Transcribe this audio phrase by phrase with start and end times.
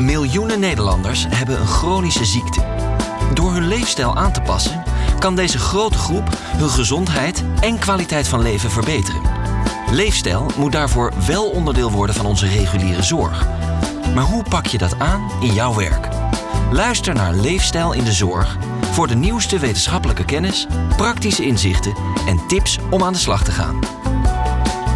[0.00, 2.64] Miljoenen Nederlanders hebben een chronische ziekte.
[3.34, 4.82] Door hun leefstijl aan te passen,
[5.18, 9.20] kan deze grote groep hun gezondheid en kwaliteit van leven verbeteren.
[9.90, 13.46] Leefstijl moet daarvoor wel onderdeel worden van onze reguliere zorg.
[14.14, 16.08] Maar hoe pak je dat aan in jouw werk?
[16.70, 18.56] Luister naar Leefstijl in de Zorg
[18.90, 20.66] voor de nieuwste wetenschappelijke kennis,
[20.96, 21.94] praktische inzichten
[22.26, 23.78] en tips om aan de slag te gaan.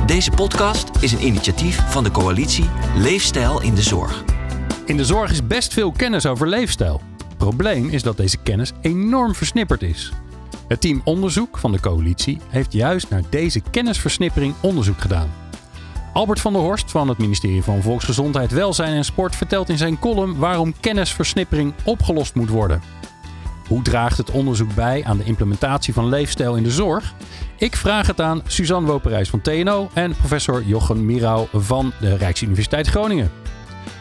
[0.07, 4.25] Deze podcast is een initiatief van de coalitie Leefstijl in de Zorg.
[4.89, 7.01] In de zorg is best veel kennis over leefstijl.
[7.37, 10.13] Probleem is dat deze kennis enorm versnipperd is.
[10.69, 15.31] Het team onderzoek van de coalitie heeft juist naar deze kennisversnippering onderzoek gedaan.
[16.13, 19.99] Albert van der Horst van het ministerie van Volksgezondheid, Welzijn en Sport vertelt in zijn
[19.99, 22.83] column waarom kennisversnippering opgelost moet worden.
[23.67, 27.15] Hoe draagt het onderzoek bij aan de implementatie van leefstijl in de zorg?
[27.57, 32.87] Ik vraag het aan Suzanne Woperijs van TNO en professor Jochen Mirau van de Rijksuniversiteit
[32.87, 33.31] Groningen.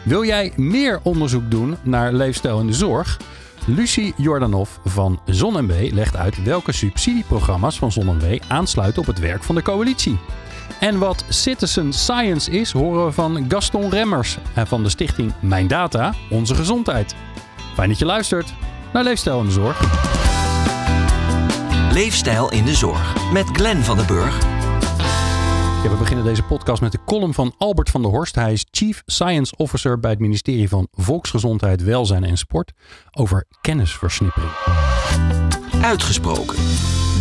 [0.02, 3.18] Wil jij meer onderzoek doen naar leefstijl in de zorg?
[3.66, 9.54] Lucie Jordanov van ZonMW legt uit welke subsidieprogramma's van ZonMW aansluiten op het werk van
[9.54, 10.18] de coalitie.
[10.80, 16.14] En wat citizen science is, horen we van Gaston Remmers van de stichting Mijn Data,
[16.30, 17.14] Onze Gezondheid.
[17.74, 18.54] Fijn dat je luistert
[18.92, 19.80] naar Leefstijl in de Zorg.
[21.92, 24.57] Leefstijl in de Zorg met Glenn van den Burg.
[25.82, 28.34] Ja, we beginnen deze podcast met de column van Albert van der Horst.
[28.34, 32.72] Hij is Chief Science Officer bij het ministerie van Volksgezondheid, Welzijn en Sport
[33.10, 34.52] over kennisversnippering.
[35.82, 36.56] Uitgesproken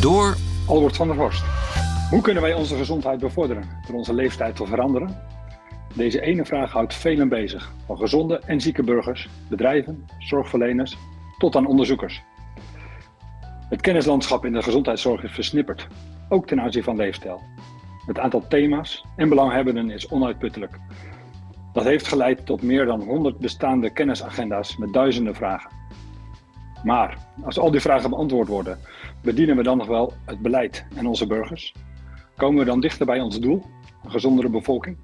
[0.01, 0.35] door
[0.67, 1.43] Albert van der Horst.
[2.09, 5.21] Hoe kunnen wij onze gezondheid bevorderen door onze leeftijd te veranderen?
[5.93, 10.97] Deze ene vraag houdt velen bezig, van gezonde en zieke burgers, bedrijven, zorgverleners
[11.37, 12.21] tot aan onderzoekers.
[13.69, 15.87] Het kennislandschap in de gezondheidszorg is versnipperd,
[16.29, 17.41] ook ten aanzien van leefstijl.
[18.07, 20.79] Het aantal thema's en belanghebbenden is onuitputtelijk.
[21.73, 25.71] Dat heeft geleid tot meer dan 100 bestaande kennisagenda's met duizenden vragen.
[26.83, 28.79] Maar als al die vragen beantwoord worden,
[29.21, 31.73] bedienen we dan nog wel het beleid en onze burgers?
[32.35, 33.63] Komen we dan dichter bij ons doel,
[34.03, 34.97] een gezondere bevolking?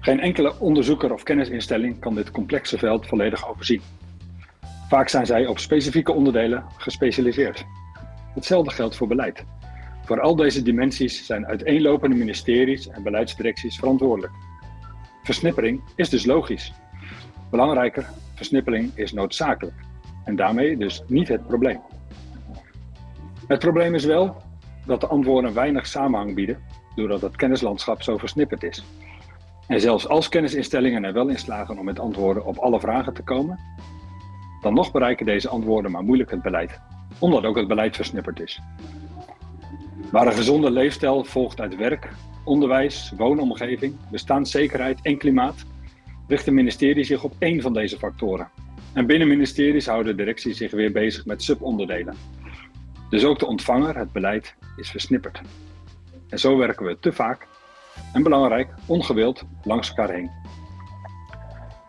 [0.00, 3.82] Geen enkele onderzoeker of kennisinstelling kan dit complexe veld volledig overzien.
[4.88, 7.64] Vaak zijn zij op specifieke onderdelen gespecialiseerd.
[8.34, 9.44] Hetzelfde geldt voor beleid.
[10.04, 14.32] Voor al deze dimensies zijn uiteenlopende ministeries en beleidsdirecties verantwoordelijk.
[15.22, 16.72] Versnippering is dus logisch.
[17.50, 19.76] Belangrijker, versnippering is noodzakelijk
[20.24, 21.80] en daarmee dus niet het probleem.
[23.46, 24.36] Het probleem is wel
[24.86, 26.62] dat de antwoorden weinig samenhang bieden,
[26.94, 28.84] doordat het kennislandschap zo versnipperd is.
[29.66, 33.22] En zelfs als kennisinstellingen er wel in slagen om met antwoorden op alle vragen te
[33.22, 33.58] komen,
[34.60, 36.80] dan nog bereiken deze antwoorden maar moeilijk het beleid,
[37.18, 38.60] omdat ook het beleid versnipperd is.
[40.10, 42.08] Waar een gezonde leefstijl volgt uit werk,
[42.44, 45.64] onderwijs, woonomgeving, bestaanszekerheid en klimaat,
[46.28, 48.48] richt het ministerie zich op één van deze factoren.
[48.92, 52.16] En binnen ministeries houden de directie zich weer bezig met subonderdelen.
[53.10, 55.40] Dus ook de ontvanger, het beleid, is versnipperd.
[56.28, 57.46] En zo werken we te vaak,
[58.12, 60.30] en belangrijk, ongewild langs elkaar heen.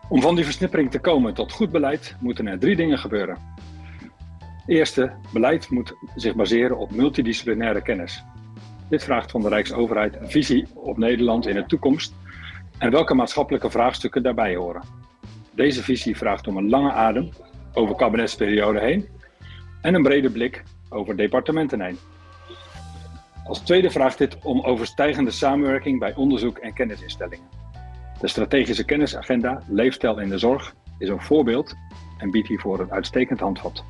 [0.08, 3.55] Om van die versnippering te komen tot goed beleid moeten er drie dingen gebeuren.
[4.66, 8.24] Eerste, beleid moet zich baseren op multidisciplinaire kennis.
[8.88, 12.14] Dit vraagt van de Rijksoverheid een visie op Nederland in de toekomst
[12.78, 14.82] en welke maatschappelijke vraagstukken daarbij horen.
[15.54, 17.28] Deze visie vraagt om een lange adem
[17.74, 19.08] over kabinetsperiode heen
[19.82, 21.98] en een brede blik over departementen heen.
[23.44, 27.48] Als tweede vraagt dit om overstijgende samenwerking bij onderzoek en kennisinstellingen.
[28.20, 31.74] De strategische kennisagenda Leefstijl in de Zorg is een voorbeeld
[32.18, 33.84] en biedt hiervoor een uitstekend handvat.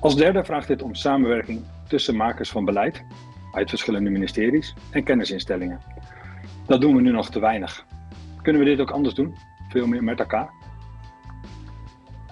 [0.00, 3.04] Als derde vraagt dit om samenwerking tussen makers van beleid
[3.52, 5.80] uit verschillende ministeries en kennisinstellingen.
[6.66, 7.86] Dat doen we nu nog te weinig.
[8.42, 9.34] Kunnen we dit ook anders doen?
[9.68, 10.50] Veel meer met elkaar?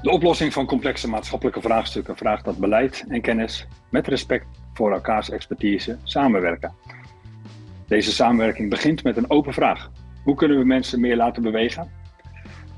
[0.03, 5.31] De oplossing van complexe maatschappelijke vraagstukken vraagt dat beleid en kennis met respect voor elkaars
[5.31, 6.75] expertise samenwerken.
[7.87, 9.91] Deze samenwerking begint met een open vraag.
[10.25, 11.91] Hoe kunnen we mensen meer laten bewegen?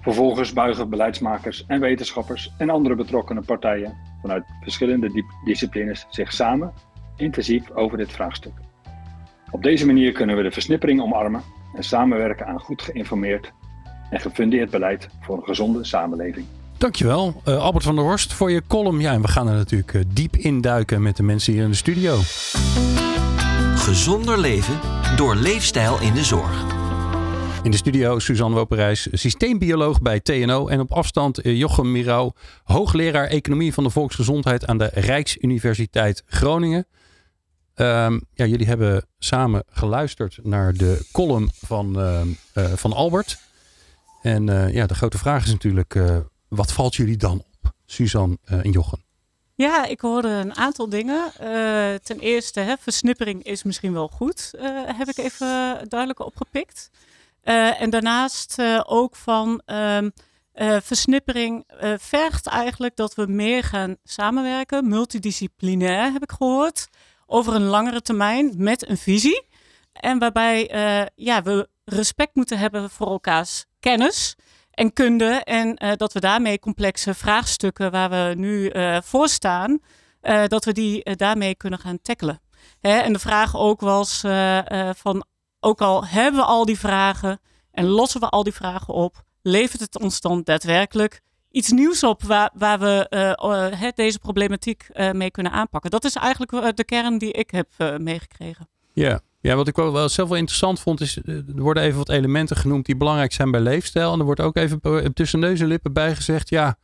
[0.00, 6.72] Vervolgens buigen beleidsmakers en wetenschappers en andere betrokkenen partijen vanuit verschillende disciplines zich samen
[7.17, 8.52] intensief over dit vraagstuk.
[9.50, 11.43] Op deze manier kunnen we de versnippering omarmen
[11.75, 13.52] en samenwerken aan goed geïnformeerd
[14.11, 16.46] en gefundeerd beleid voor een gezonde samenleving.
[16.78, 19.00] Dankjewel, uh, Albert van der Horst, voor je column.
[19.00, 21.76] Ja, en we gaan er natuurlijk uh, diep induiken met de mensen hier in de
[21.76, 22.19] studio.
[23.75, 24.81] Gezonder leven
[25.17, 26.80] door leefstijl in de zorg.
[27.62, 30.69] In de studio Suzanne Woperijs, systeembioloog bij TNO.
[30.69, 32.33] En op afstand uh, Jochem Mirau,
[32.65, 36.87] hoogleraar economie van de volksgezondheid aan de Rijksuniversiteit Groningen.
[37.77, 41.99] Um, ja, jullie hebben samen geluisterd naar de column van,
[42.55, 43.39] van Albert.
[44.23, 45.99] En ja, de grote vraag is natuurlijk,
[46.49, 49.05] wat valt jullie dan op, Suzanne en Jochen?
[49.55, 51.33] Ja, ik hoorde een aantal dingen.
[52.03, 54.51] ten eerste, hè, versnippering is misschien wel goed,
[54.87, 56.91] heb ik even duidelijk opgepikt.
[57.43, 60.11] En daarnaast ook van ehm,
[60.83, 61.65] versnippering
[61.99, 66.89] vergt eigenlijk dat we meer gaan samenwerken, multidisciplinair heb ik gehoord,
[67.27, 69.49] over een langere termijn met een visie.
[69.93, 70.71] En waarbij
[71.15, 74.37] ja, we respect moeten hebben voor elkaars kennis
[74.71, 75.43] en kunde.
[75.45, 78.73] En dat we daarmee complexe vraagstukken waar we nu
[79.05, 79.81] voor staan,
[80.47, 82.41] dat we die daarmee kunnen gaan tackelen.
[82.81, 82.99] Hè?
[82.99, 84.21] En de vraag ook was
[84.97, 85.25] van,
[85.61, 87.41] ook al hebben we al die vragen
[87.71, 91.21] en lossen we al die vragen op, levert het ons dan daadwerkelijk
[91.51, 95.91] iets nieuws op waar, waar we deze problematiek mee kunnen aanpakken?
[95.91, 98.69] Dat is eigenlijk de kern die ik heb meegekregen.
[98.93, 102.09] Ja, ja, wat ik wel zelf wel interessant vond, is eh, er worden even wat
[102.09, 104.13] elementen genoemd die belangrijk zijn bij leefstijl.
[104.13, 106.79] En er wordt ook even tussen neus en lippen bij gezegd, ja,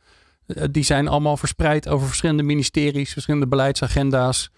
[0.45, 4.51] eh, die zijn allemaal verspreid over verschillende ministeries, verschillende beleidsagenda's.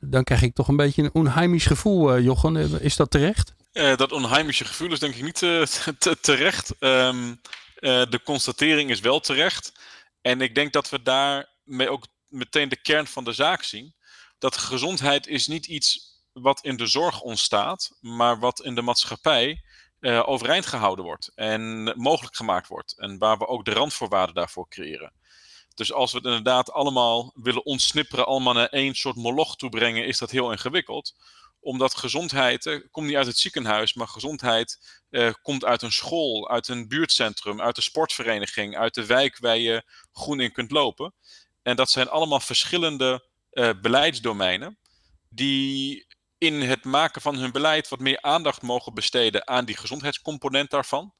[0.00, 2.80] Dan krijg ik toch een beetje een onheimisch gevoel, Jochen.
[2.82, 3.54] Is dat terecht?
[3.76, 5.38] Dat onheimische gevoel is denk ik niet
[6.20, 6.78] terecht.
[6.78, 7.34] Ehm,
[7.80, 9.72] de constatering is wel terecht.
[10.20, 13.94] En ik denk dat we daarmee ook meteen de kern van de zaak zien.
[14.38, 19.62] Dat gezondheid is niet iets wat in de zorg ontstaat, maar wat in de maatschappij
[20.00, 22.98] overeind gehouden wordt en mogelijk gemaakt wordt.
[22.98, 25.12] En waar we ook de randvoorwaarden daarvoor creëren.
[25.74, 30.06] Dus als we het inderdaad allemaal willen ontsnipperen, allemaal naar één soort moloch toe brengen,
[30.06, 31.14] is dat heel ingewikkeld.
[31.66, 36.48] Omdat gezondheid uh, komt niet uit het ziekenhuis, maar gezondheid uh, komt uit een school,
[36.48, 39.82] uit een buurtcentrum, uit een sportvereniging, uit de wijk waar je
[40.12, 41.14] groen in kunt lopen.
[41.62, 43.28] En dat zijn allemaal verschillende
[43.80, 44.78] beleidsdomeinen
[45.28, 46.06] die
[46.38, 51.14] in het maken van hun beleid wat meer aandacht mogen besteden aan die gezondheidscomponent daarvan.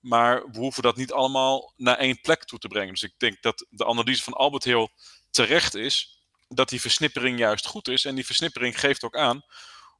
[0.00, 2.92] Maar we hoeven dat niet allemaal naar één plek toe te brengen.
[2.92, 4.90] Dus ik denk dat de analyse van Albert heel
[5.30, 6.18] terecht is
[6.48, 8.04] dat die versnippering juist goed is.
[8.04, 9.44] En die versnippering geeft ook aan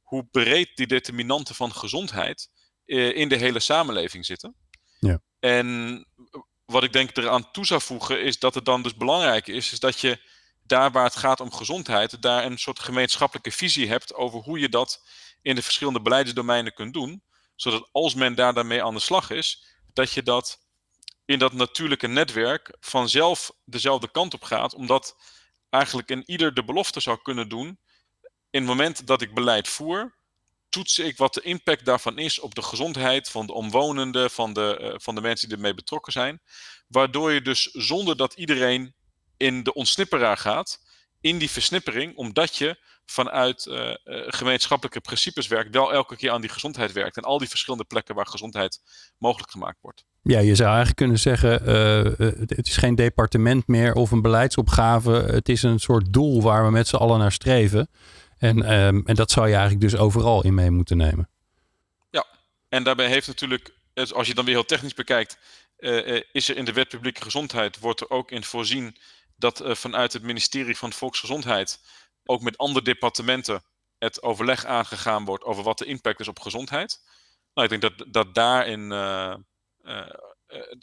[0.09, 2.49] hoe breed die determinanten van gezondheid
[2.85, 4.55] eh, in de hele samenleving zitten.
[4.99, 5.21] Ja.
[5.39, 6.05] En
[6.65, 9.79] wat ik denk eraan toe zou voegen is dat het dan dus belangrijk is, is
[9.79, 10.19] dat je
[10.63, 14.69] daar waar het gaat om gezondheid, daar een soort gemeenschappelijke visie hebt over hoe je
[14.69, 15.03] dat
[15.41, 17.23] in de verschillende beleidsdomeinen kunt doen.
[17.55, 19.63] Zodat als men daar daarmee aan de slag is,
[19.93, 20.59] dat je dat
[21.25, 24.73] in dat natuurlijke netwerk vanzelf dezelfde kant op gaat.
[24.73, 25.15] Omdat
[25.69, 27.79] eigenlijk in ieder de belofte zou kunnen doen.
[28.51, 30.13] In het moment dat ik beleid voer,
[30.69, 34.79] toets ik wat de impact daarvan is op de gezondheid van de omwonenden, van de,
[34.81, 36.41] uh, van de mensen die ermee betrokken zijn.
[36.87, 38.93] Waardoor je dus zonder dat iedereen
[39.37, 40.79] in de ontsnipperaar gaat,
[41.21, 43.91] in die versnippering, omdat je vanuit uh,
[44.27, 47.17] gemeenschappelijke principes werkt, wel elke keer aan die gezondheid werkt.
[47.17, 48.81] En al die verschillende plekken waar gezondheid
[49.17, 50.05] mogelijk gemaakt wordt.
[50.21, 51.51] Ja, je zou eigenlijk kunnen zeggen,
[52.47, 55.11] het is geen departement meer of een beleidsopgave.
[55.11, 57.89] Het is een soort doel waar we met z'n allen naar streven.
[58.39, 61.29] En, um, en dat zou je eigenlijk dus overal in mee moeten nemen.
[62.09, 62.25] Ja,
[62.69, 65.37] en daarbij heeft natuurlijk, als je dan weer heel technisch bekijkt,
[66.31, 68.97] is er in de wet publieke gezondheid, wordt er ook in voorzien
[69.35, 71.79] dat uh, vanuit het ministerie van Volksgezondheid
[72.25, 73.63] ook met andere departementen
[73.97, 76.99] het overleg aangegaan wordt over wat de impact is op gezondheid.
[77.53, 78.89] Nou, ik denk dat, dat, daarin,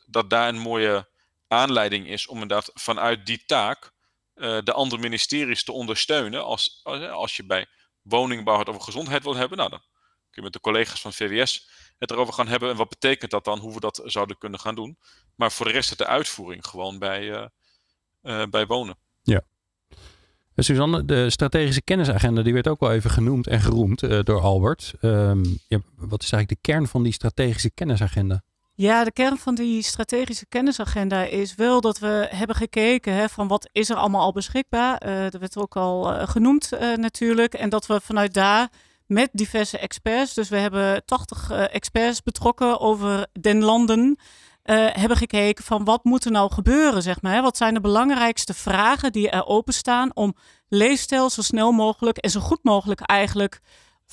[0.07, 1.09] dat daar een mooie
[1.49, 3.92] aanleiding is om inderdaad vanuit die taak
[4.37, 6.45] de andere ministeries te ondersteunen.
[6.45, 7.66] Als, als je bij
[8.02, 9.81] woningbouw het over gezondheid wil hebben, nou, dan
[10.31, 12.71] kun je met de collega's van VWS het erover gaan hebben.
[12.71, 14.99] En wat betekent dat dan, hoe we dat zouden kunnen gaan doen.
[15.35, 17.49] Maar voor de rest is de uitvoering gewoon bij,
[18.23, 18.97] uh, bij wonen.
[19.23, 19.40] Ja.
[19.88, 24.95] Eh, Suzanne, de strategische kennisagenda die werd ook wel even genoemd en geroemd door Albert.
[25.00, 28.43] Ja, wat is eigenlijk de kern van die strategische kennisagenda?
[28.78, 33.49] Ja, de kern van die strategische kennisagenda is wel dat we hebben gekeken hè, van
[33.49, 35.06] wat is er allemaal al beschikbaar.
[35.06, 37.54] Uh, dat werd ook al uh, genoemd uh, natuurlijk.
[37.54, 38.68] En dat we vanuit daar
[39.06, 44.18] met diverse experts, dus we hebben 80 experts betrokken over den landen.
[44.92, 47.42] Hebben gekeken van wat moet er nou gebeuren, zeg maar.
[47.42, 50.35] Wat zijn de belangrijkste vragen die er openstaan om
[50.68, 53.61] leefstijl zo snel mogelijk en zo goed mogelijk eigenlijk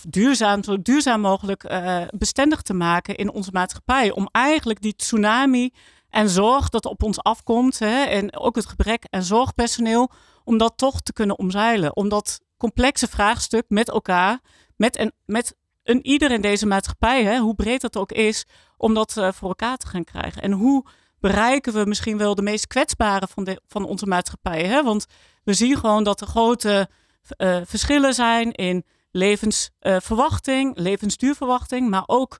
[0.07, 4.11] duurzaam, duurzaam mogelijk uh, bestendig te maken in onze maatschappij.
[4.11, 5.73] Om eigenlijk die tsunami
[6.09, 10.11] en zorg dat op ons afkomt hè, en ook het gebrek aan zorgpersoneel,
[10.43, 11.95] om dat toch te kunnen omzeilen.
[11.95, 14.39] Om dat complexe vraagstuk met elkaar,
[14.75, 18.45] met, en, met een ieder in deze maatschappij, hè, hoe breed dat ook is,
[18.77, 20.41] om dat uh, voor elkaar te gaan krijgen.
[20.41, 20.85] En hoe
[21.19, 24.63] bereiken we misschien wel de meest kwetsbare van, de, van onze maatschappij?
[24.63, 24.83] Hè?
[24.83, 25.05] Want
[25.43, 26.89] we zien gewoon dat er grote
[27.37, 32.37] uh, verschillen zijn in levensverwachting, levensduurverwachting, maar ook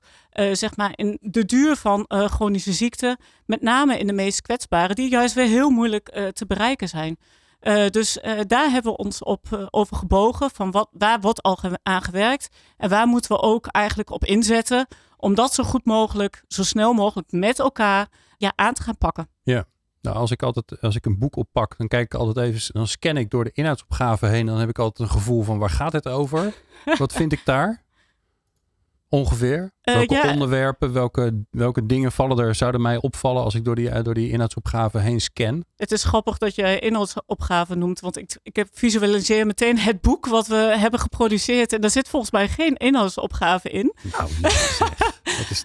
[0.52, 5.10] zeg maar in de duur van chronische ziekte, met name in de meest kwetsbare, die
[5.10, 7.18] juist weer heel moeilijk te bereiken zijn.
[7.90, 10.50] dus daar hebben we ons op over gebogen.
[10.50, 12.48] Van wat, waar wordt al aan gewerkt?
[12.76, 16.92] En waar moeten we ook eigenlijk op inzetten om dat zo goed mogelijk, zo snel
[16.92, 19.28] mogelijk met elkaar ja, aan te gaan pakken.
[19.42, 19.64] Ja.
[20.04, 22.86] Nou, als ik altijd, als ik een boek oppak, dan kijk ik altijd even, dan
[22.86, 24.46] scan ik door de inhoudsopgave heen.
[24.46, 26.54] Dan heb ik altijd een gevoel van waar gaat het over?
[26.98, 27.82] Wat vind ik daar?
[29.08, 29.72] Ongeveer?
[29.82, 34.02] Uh, welke onderwerpen, welke, welke dingen vallen er, zouden mij opvallen als ik door die,
[34.02, 35.64] door die inhoudsopgave heen scan?
[35.76, 40.26] Het is grappig dat je inhoudsopgave noemt, want ik, ik heb visualiseer meteen het boek
[40.26, 41.72] wat we hebben geproduceerd.
[41.72, 43.94] En daar zit volgens mij geen inhoudsopgave in.
[44.12, 44.30] Nou,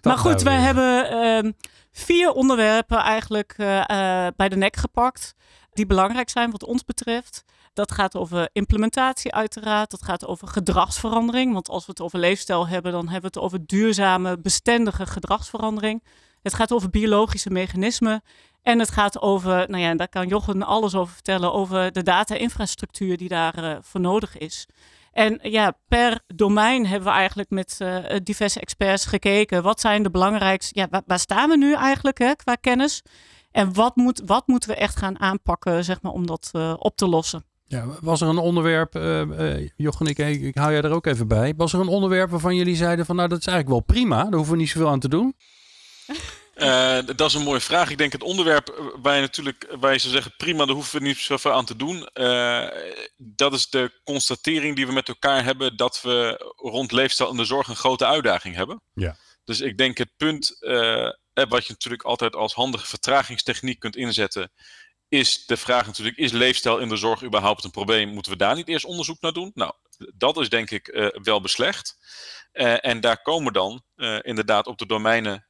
[0.04, 1.12] maar goed, nou wij hebben
[1.46, 1.52] uh,
[2.00, 5.36] vier onderwerpen eigenlijk uh, uh, bij de nek gepakt
[5.74, 7.44] die belangrijk zijn wat ons betreft.
[7.74, 9.92] Dat gaat over implementatie uiteraard.
[9.92, 11.54] Dat gaat over gedragsverandering.
[11.54, 16.04] Want als we het over leefstijl hebben, dan hebben we het over duurzame, bestendige gedragsverandering.
[16.42, 18.22] Het gaat over biologische mechanismen.
[18.62, 23.18] En het gaat over, nou ja, daar kan Jochen alles over vertellen, over de data-infrastructuur
[23.18, 24.68] die daarvoor uh, voor nodig is.
[25.20, 29.64] En ja, per domein hebben we eigenlijk met uh, diverse experts gekeken.
[29.64, 33.04] Wat zijn de belangrijkste, ja, waar, waar staan we nu eigenlijk hè, qua kennis?
[33.52, 36.96] En wat, moet, wat moeten we echt gaan aanpakken zeg maar, om dat uh, op
[36.96, 37.44] te lossen?
[37.66, 41.28] Ja, was er een onderwerp, uh, uh, Jochen, ik, ik hou jij er ook even
[41.28, 41.54] bij.
[41.58, 44.34] Was er een onderwerp waarvan jullie zeiden van nou dat is eigenlijk wel prima, daar
[44.34, 45.36] hoeven we niet zoveel aan te doen?
[46.60, 47.90] Uh, dat is een mooie vraag.
[47.90, 51.08] Ik denk het onderwerp waar je natuurlijk, waar je zou zeggen prima, daar hoeven we
[51.08, 52.10] niet zoveel aan te doen.
[53.18, 57.46] dat is de constatering die we met elkaar hebben dat we rond leefstijl en de
[57.46, 58.82] zorg een grote uitdaging hebben.
[58.94, 59.16] Ja.
[59.44, 60.58] Dus ik denk het punt
[61.34, 64.52] wat je natuurlijk altijd als handige vertragingstechniek kunt inzetten,
[65.08, 68.10] is de vraag natuurlijk, is leefstijl in de zorg überhaupt een probleem?
[68.10, 69.52] Moeten we daar niet eerst onderzoek naar doen?
[69.54, 69.74] Nou,
[70.16, 71.98] dat is denk ik wel beslecht.
[72.82, 73.84] En daar komen dan
[74.22, 75.48] inderdaad op de domeinen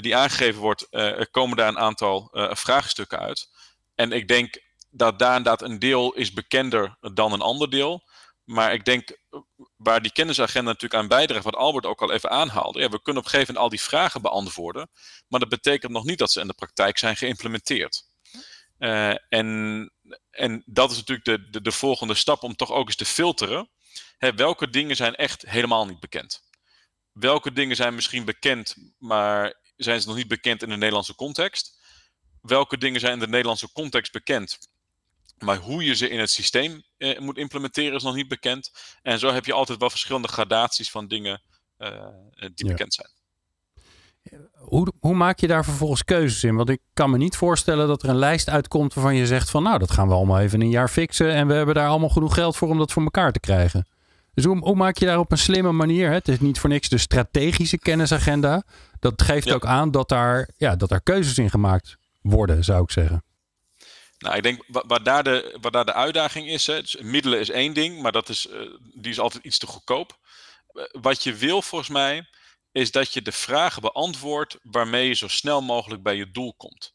[0.00, 0.88] die aangegeven wordt,
[1.30, 3.48] komen daar een aantal vraagstukken uit.
[3.94, 8.08] En ik denk dat daar inderdaad een deel is bekender dan een ander deel.
[8.44, 9.18] Maar ik denk,
[9.76, 12.80] waar die kennisagenda natuurlijk aan bijdraagt, wat Albert ook al even aanhaalde.
[12.80, 14.90] Ja, we kunnen op een gegeven moment al die vragen beantwoorden.
[15.28, 18.04] Maar dat betekent nog niet dat ze in de praktijk zijn geïmplementeerd.
[19.28, 19.92] En,
[20.30, 23.70] en dat is natuurlijk de, de, de, volgende stap om toch ook eens te filteren.
[24.18, 26.42] Hè, welke dingen zijn echt helemaal niet bekend?
[27.12, 31.78] Welke dingen zijn misschien bekend, maar zijn ze nog niet bekend in de Nederlandse context?
[32.40, 34.58] Welke dingen zijn in de Nederlandse context bekend,
[35.38, 38.70] maar hoe je ze in het systeem eh, moet implementeren is nog niet bekend.
[39.02, 41.42] En zo heb je altijd wel verschillende gradaties van dingen
[41.78, 42.06] uh,
[42.54, 42.70] die ja.
[42.70, 43.08] bekend zijn.
[44.52, 46.56] Hoe, hoe, maak je daar vervolgens keuzes in?
[46.56, 49.62] Want ik kan me niet voorstellen dat er een lijst uitkomt waarvan je zegt van
[49.62, 52.34] nou, dat gaan we allemaal even een jaar fixen en we hebben daar allemaal genoeg
[52.34, 53.86] geld voor om dat voor elkaar te krijgen.
[54.34, 56.08] Dus hoe, hoe maak je daar op een slimme manier?
[56.08, 56.14] Hè?
[56.14, 58.62] Het is niet voor niks de strategische kennisagenda.
[59.00, 59.54] Dat geeft ja.
[59.54, 63.24] ook aan dat daar, ja, dat daar keuzes in gemaakt worden, zou ik zeggen.
[64.18, 67.50] Nou, ik denk waar daar de, waar daar de uitdaging is, hè, dus middelen is
[67.50, 68.60] één ding, maar dat is, uh,
[68.94, 70.18] die is altijd iets te goedkoop.
[70.72, 72.28] Uh, wat je wil volgens mij,
[72.72, 76.94] is dat je de vragen beantwoordt waarmee je zo snel mogelijk bij je doel komt.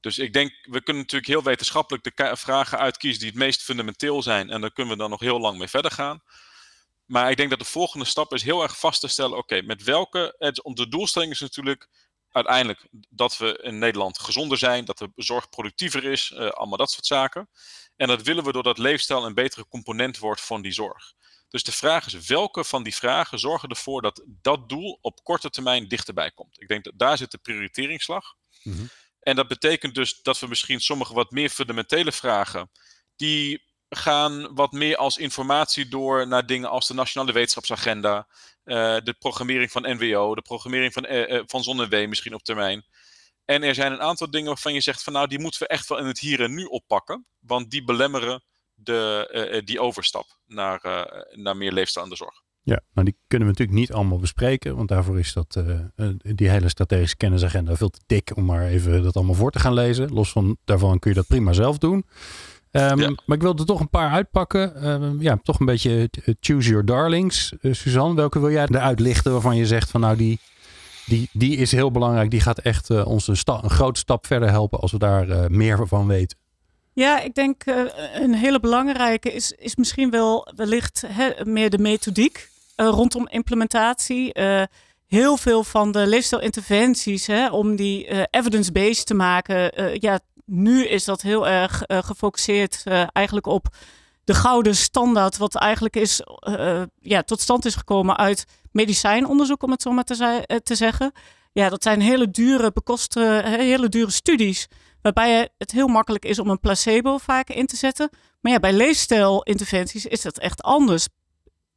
[0.00, 4.22] Dus ik denk, we kunnen natuurlijk heel wetenschappelijk de vragen uitkiezen die het meest fundamenteel
[4.22, 4.50] zijn.
[4.50, 6.22] En dan kunnen we dan nog heel lang mee verder gaan.
[7.06, 9.82] Maar ik denk dat de volgende stap is heel erg vast te stellen: oké, met
[9.82, 10.34] welke.
[10.38, 11.88] Het, de doelstelling is natuurlijk
[12.30, 16.90] uiteindelijk dat we in Nederland gezonder zijn, dat de zorg productiever is, uh, allemaal dat
[16.90, 17.48] soort zaken.
[17.96, 21.14] En dat willen we doordat leefstijl een betere component wordt van die zorg.
[21.48, 25.50] Dus de vraag is, welke van die vragen zorgen ervoor dat dat doel op korte
[25.50, 26.60] termijn dichterbij komt?
[26.60, 28.34] Ik denk dat daar zit de prioriteringsslag.
[28.62, 28.90] Mm -hmm.
[29.20, 32.70] En dat betekent dus dat we misschien sommige wat meer fundamentele vragen,
[33.16, 38.26] die gaan wat meer als informatie door naar dingen als de Nationale Wetenschapsagenda,
[38.64, 42.84] uh, de programmering van NWO, de programmering van, uh, van ZonneW misschien op termijn.
[43.44, 45.88] En er zijn een aantal dingen waarvan je zegt van nou, die moeten we echt
[45.88, 50.80] wel in het hier en nu oppakken, want die belemmeren de, die overstap naar,
[51.30, 52.42] naar meer leefstijl aan de zorg.
[52.62, 55.62] Ja, maar die kunnen we natuurlijk niet allemaal bespreken, want daarvoor is dat,
[56.20, 59.74] die hele strategische kennisagenda veel te dik om maar even dat allemaal voor te gaan
[59.74, 60.12] lezen.
[60.12, 62.04] Los van daarvan kun je dat prima zelf doen.
[62.70, 63.10] Um, ja.
[63.26, 64.88] Maar ik wilde er toch een paar uitpakken.
[64.88, 67.52] Um, ja, toch een beetje choose your darlings.
[67.60, 70.40] Uh, Suzanne, welke wil jij eruit lichten waarvan je zegt van nou die,
[71.06, 72.30] die, die is heel belangrijk.
[72.30, 75.28] Die gaat echt uh, ons een, sta- een grote stap verder helpen als we daar
[75.28, 76.38] uh, meer van weten.
[76.92, 77.62] Ja, ik denk
[78.14, 84.32] een hele belangrijke is, is misschien wel wellicht hè, meer de methodiek rondom implementatie
[85.16, 90.86] heel veel van de leefstijlinterventies, hè, om die uh, evidence-based te maken, uh, ja, nu
[90.86, 92.82] is dat heel erg uh, gefocuseerd
[93.12, 93.66] eigenlijk op
[94.24, 96.22] de gouden standaard, wat eigenlijk is,
[97.00, 101.12] ja, tot stand is gekomen uit medicijnonderzoek, om het zo maar te, te zeggen.
[101.52, 104.68] Ja, dat zijn hele dure, bekosten, hele dure studies.
[105.02, 108.10] Waarbij het heel makkelijk is om een placebo vaak in te zetten.
[108.40, 111.08] Maar ja, bij leefstijlinterventies is dat echt anders.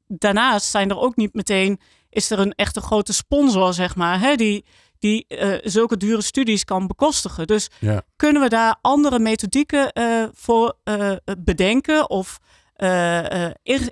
[0.07, 1.79] Daarnaast zijn er ook niet meteen,
[2.09, 4.65] is er een echte grote sponsor, zeg maar, hè, die,
[4.99, 7.47] die uh, zulke dure studies kan bekostigen.
[7.47, 8.01] Dus ja.
[8.15, 12.39] kunnen we daar andere methodieken uh, voor uh, bedenken of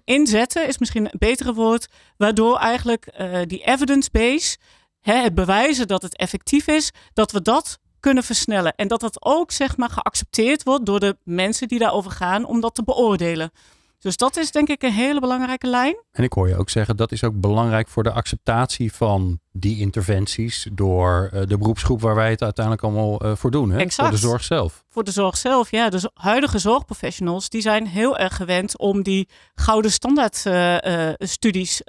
[0.03, 3.13] inzetten, is misschien een betere woord, waardoor eigenlijk
[3.47, 4.57] die evidence base,
[5.01, 8.75] hè, het bewijzen dat het effectief is, dat we dat kunnen versnellen.
[8.75, 12.61] En dat dat ook zeg maar geaccepteerd wordt door de mensen die daarover gaan om
[12.61, 13.51] dat te beoordelen.
[13.99, 15.95] Dus dat is denk ik een hele belangrijke lijn.
[16.11, 19.79] En ik hoor je ook zeggen dat is ook belangrijk voor de acceptatie van die
[19.79, 23.69] interventies door uh, de beroepsgroep waar wij het uiteindelijk allemaal uh, voor doen.
[23.69, 23.77] Hè?
[23.79, 24.09] Exact.
[24.09, 24.83] Voor de zorg zelf.
[24.89, 25.89] Voor de zorg zelf, ja.
[25.89, 31.81] De huidige zorgprofessionals die zijn heel erg gewend om die gouden standaard uh, studies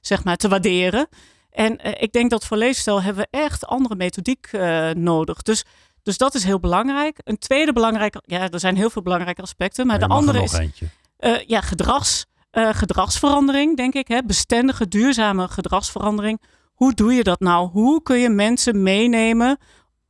[0.00, 1.08] zeg maar te waarderen.
[1.50, 4.50] En ik denk dat voor leefstijl hebben we echt andere methodiek
[4.94, 5.42] nodig.
[5.42, 5.64] Dus
[6.02, 7.18] dus dat is heel belangrijk.
[7.24, 10.86] Een tweede belangrijke, ja, er zijn heel veel belangrijke aspecten, maar de andere is eentje.
[11.20, 14.08] Uh, ja, gedrags, uh, gedragsverandering, denk ik.
[14.08, 14.22] Hè?
[14.22, 16.42] Bestendige, duurzame gedragsverandering.
[16.72, 17.68] Hoe doe je dat nou?
[17.68, 19.58] Hoe kun je mensen meenemen,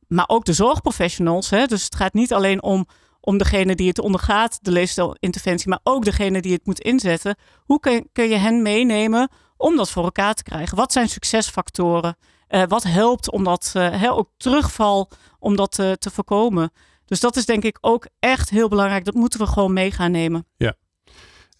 [0.07, 1.49] maar ook de zorgprofessionals?
[1.49, 1.65] Hè?
[1.65, 2.85] Dus het gaat niet alleen om,
[3.19, 7.35] om degene die het ondergaat, de leefstijlinterventie, maar ook degene die het moet inzetten.
[7.65, 10.77] Hoe kun, kun je hen meenemen om dat voor elkaar te krijgen?
[10.77, 12.17] Wat zijn succesfactoren?
[12.49, 16.71] Uh, wat helpt om dat, hè, ook terugval, om dat te voorkomen?
[17.05, 19.05] Dus dat is denk ik ook echt heel belangrijk.
[19.05, 20.47] Dat moeten we gewoon mee gaan nemen.
[20.57, 20.75] Ja,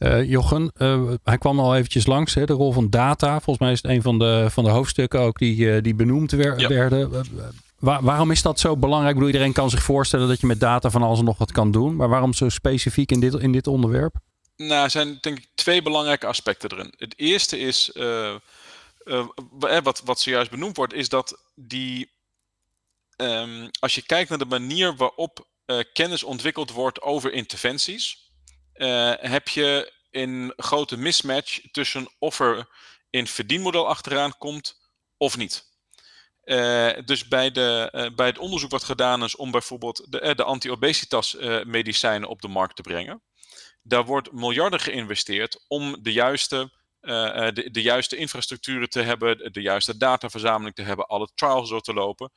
[0.01, 3.31] uh, Jochen, uh, hij kwam al eventjes langs, hè, de rol van data.
[3.31, 6.31] Volgens mij is het een van de, van de hoofdstukken ook die, uh, die benoemd
[6.31, 6.67] wer ja.
[6.67, 7.25] werden.
[7.79, 9.13] Waar, waarom is dat zo belangrijk?
[9.13, 11.51] Ik bedoel, iedereen kan zich voorstellen dat je met data van alles en nog wat
[11.51, 11.95] kan doen.
[11.95, 14.15] Maar waarom zo specifiek in dit, in dit onderwerp?
[14.57, 16.93] Nou, er zijn denk ik twee belangrijke aspecten erin.
[16.97, 17.91] Het eerste is,
[19.83, 22.11] wat, wat zojuist benoemd wordt, is dat die,
[23.17, 25.47] um, als je kijkt naar de manier waarop
[25.93, 28.30] kennis ontwikkeld wordt over interventies
[28.73, 32.67] uh, heb je een grote mismatch tussen of er
[33.09, 34.79] een verdienmodel achteraan komt
[35.17, 35.69] of niet.
[36.43, 40.43] Uh, dus bij, de, uh, bij het onderzoek wat gedaan is om bijvoorbeeld de, de
[40.43, 43.23] anti-obesitas medicijnen op de markt te brengen,
[43.83, 49.97] daar wordt miljarden geïnvesteerd om de juiste, de, de juiste infrastructuren te hebben, de juiste
[49.97, 52.31] dataverzameling te hebben, alle trials door te lopen,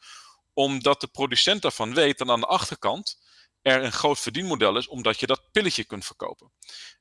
[0.52, 3.22] omdat de producent daarvan weet dat aan de achterkant
[3.64, 6.52] er een groot verdienmodel is, omdat je dat pilletje kunt verkopen.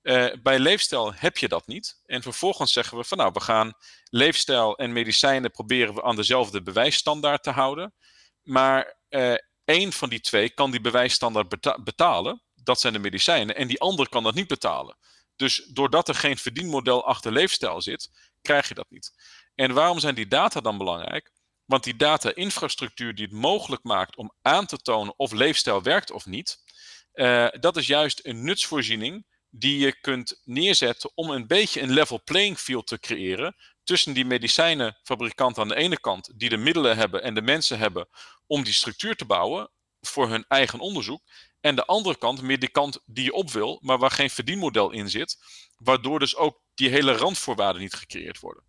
[0.01, 2.01] Uh, bij leefstijl heb je dat niet.
[2.05, 3.73] En vervolgens zeggen we van nou, we gaan
[4.09, 7.93] leefstijl en medicijnen proberen we aan dezelfde bewijsstandaard te houden.
[8.41, 9.33] Maar uh,
[9.65, 12.43] één van die twee kan die bewijsstandaard beta betalen.
[12.55, 13.55] Dat zijn de medicijnen.
[13.55, 14.97] En die andere kan dat niet betalen.
[15.35, 18.09] Dus doordat er geen verdienmodel achter leefstijl zit,
[18.41, 19.11] krijg je dat niet.
[19.55, 21.31] En waarom zijn die data dan belangrijk?
[21.65, 26.25] Want die data-infrastructuur die het mogelijk maakt om aan te tonen of leefstijl werkt of
[26.25, 26.63] niet,
[27.13, 32.21] uh, dat is juist een nutsvoorziening die je kunt neerzetten om een beetje een level
[32.23, 37.23] playing field te creëren tussen die medicijnenfabrikanten aan de ene kant, die de middelen hebben
[37.23, 38.07] en de mensen hebben
[38.47, 39.69] om die structuur te bouwen
[40.01, 41.21] voor hun eigen onderzoek,
[41.63, 44.91] en de andere kant, meer de kant die je op wil, maar waar geen verdienmodel
[44.91, 45.37] in zit,
[45.77, 48.63] waardoor dus ook die hele randvoorwaarden niet gecreëerd worden.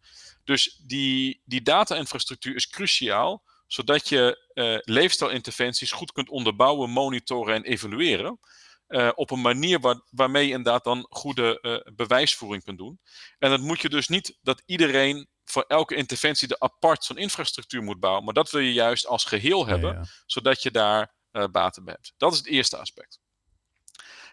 [0.44, 7.64] Dus die, die data-infrastructuur is cruciaal, zodat je uh, leefstijlinterventies goed kunt onderbouwen, monitoren en
[7.64, 8.40] evalueren.
[8.88, 13.00] Uh, op een manier waar, waarmee je inderdaad dan goede uh, bewijsvoering kunt doen.
[13.38, 17.82] En dat moet je dus niet dat iedereen voor elke interventie de apart zo'n infrastructuur
[17.82, 20.04] moet bouwen, maar dat wil je juist als geheel hebben, ja, ja.
[20.26, 22.14] zodat je daar uh, baten bij hebt.
[22.16, 23.20] Dat is het eerste aspect.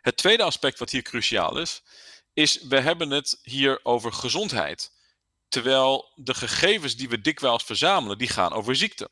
[0.01, 1.83] Het tweede aspect wat hier cruciaal is,
[2.33, 4.91] is we hebben het hier over gezondheid.
[5.51, 9.09] Terwijl de gegevens die we dikwijls verzamelen, die gaan over ziekte.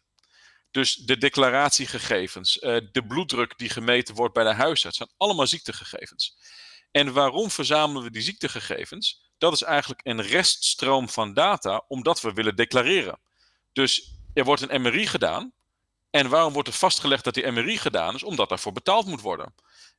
[0.72, 6.38] Dus de declaratiegegevens, uh, de bloeddruk die gemeten wordt bij de huisarts, zijn allemaal ziektegegevens.
[6.92, 9.32] En waarom verzamelen we die ziektegegevens?
[9.38, 13.20] Dat is eigenlijk een reststroom van data, omdat we willen declareren.
[13.74, 15.54] Dus er wordt een MRI gedaan.
[16.10, 18.24] En waarom wordt er vastgelegd dat die MRI gedaan is?
[18.24, 19.54] Omdat daarvoor betaald moet worden.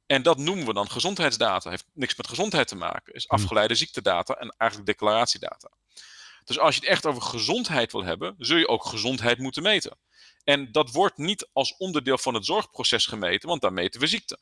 [0.06, 1.70] En dat noemen we dan gezondheidsdata.
[1.70, 3.14] Heeft niks met gezondheid te maken.
[3.14, 5.70] Is afgeleide ziektedata en eigenlijk declaratiedata.
[6.44, 9.98] Dus als je het echt over gezondheid wil hebben, zul je ook gezondheid moeten meten.
[10.44, 14.38] En dat wordt niet als onderdeel van het zorgproces gemeten, want daar meten we ziekte.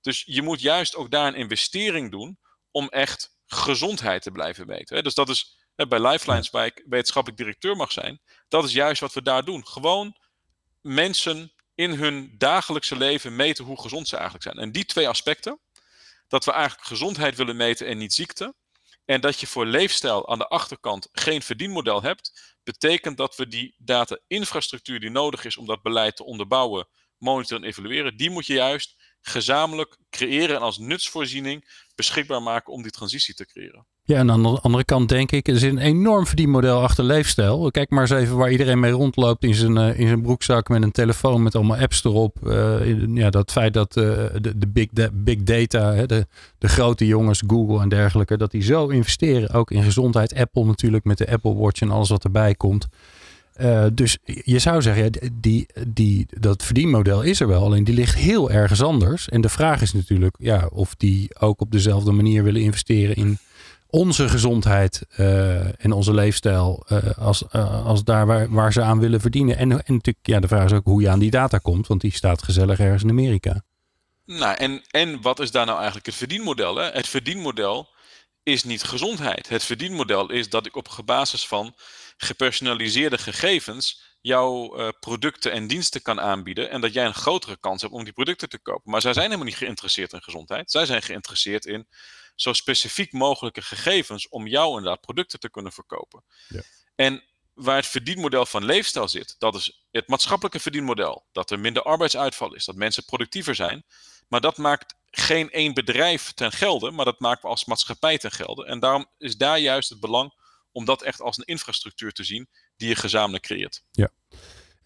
[0.00, 2.38] Dus je moet juist ook daar een investering doen
[2.70, 5.04] om echt gezondheid te blijven meten.
[5.04, 9.12] Dus dat is bij Lifelines, waar ik wetenschappelijk directeur mag zijn, dat is juist wat
[9.12, 9.66] we daar doen.
[9.66, 10.16] Gewoon
[10.80, 14.58] mensen in hun dagelijkse leven meten hoe gezond ze eigenlijk zijn.
[14.58, 15.60] En die twee aspecten,
[16.28, 18.54] dat we eigenlijk gezondheid willen meten en niet ziekte.
[19.08, 23.74] En dat je voor leefstijl aan de achterkant geen verdienmodel hebt, betekent dat we die
[23.78, 28.54] data-infrastructuur die nodig is om dat beleid te onderbouwen, monitoren en evalueren, die moet je
[28.54, 33.86] juist gezamenlijk creëren en als nutsvoorziening beschikbaar maken om die transitie te creëren.
[34.08, 37.70] Ja, en aan de andere kant denk ik, er is een enorm verdienmodel achter leefstijl.
[37.70, 40.82] Kijk maar eens even waar iedereen mee rondloopt in zijn, uh, in zijn broekzak met
[40.82, 42.36] een telefoon met allemaal apps erop.
[42.46, 44.04] Uh, ja, dat feit dat uh,
[44.40, 46.26] de, de, big, de big data, hè, de,
[46.58, 50.34] de grote jongens, Google en dergelijke, dat die zo investeren, ook in gezondheid.
[50.34, 52.88] Apple natuurlijk met de Apple Watch en alles wat erbij komt.
[53.92, 58.50] dus je zou zeggen, die, die, dat verdienmodel is er wel, alleen die ligt heel
[58.50, 59.28] ergens anders.
[59.28, 63.38] En de vraag is natuurlijk ja, of die ook op dezelfde manier willen investeren in
[63.98, 69.00] onze gezondheid uh, en onze leefstijl uh, als, uh, als daar waar, waar ze aan
[69.00, 69.56] willen verdienen.
[69.56, 72.00] En, en natuurlijk, ja, de vraag is ook hoe je aan die data komt, want
[72.00, 73.62] die staat gezellig ergens in Amerika.
[74.24, 76.76] Nou, en, en wat is daar nou eigenlijk het verdienmodel?
[76.76, 76.90] Hè?
[76.90, 77.88] Het verdienmodel
[78.42, 79.48] is niet gezondheid.
[79.48, 81.74] Het verdienmodel is dat ik op basis van
[82.16, 87.92] gepersonaliseerde gegevens jouw producten en diensten kan aanbieden en dat jij een grotere kans hebt
[87.92, 88.90] om die producten te kopen.
[88.90, 90.70] Maar zij zijn helemaal niet geïnteresseerd in gezondheid.
[90.70, 91.88] Zij zijn geïnteresseerd in
[92.34, 96.24] zo specifiek mogelijke gegevens om jou inderdaad producten te kunnen verkopen.
[96.48, 96.62] Ja.
[96.94, 101.26] En waar het verdienmodel van leefstijl zit, dat is het maatschappelijke verdienmodel.
[101.32, 103.84] Dat er minder arbeidsuitval is, dat mensen productiever zijn.
[104.28, 108.30] Maar dat maakt geen één bedrijf ten gelde, maar dat maken we als maatschappij ten
[108.30, 108.64] gelde.
[108.64, 110.32] En daarom is daar juist het belang
[110.72, 113.82] om dat echt als een infrastructuur te zien die je gezamenlijk creëert.
[113.90, 114.08] Ja.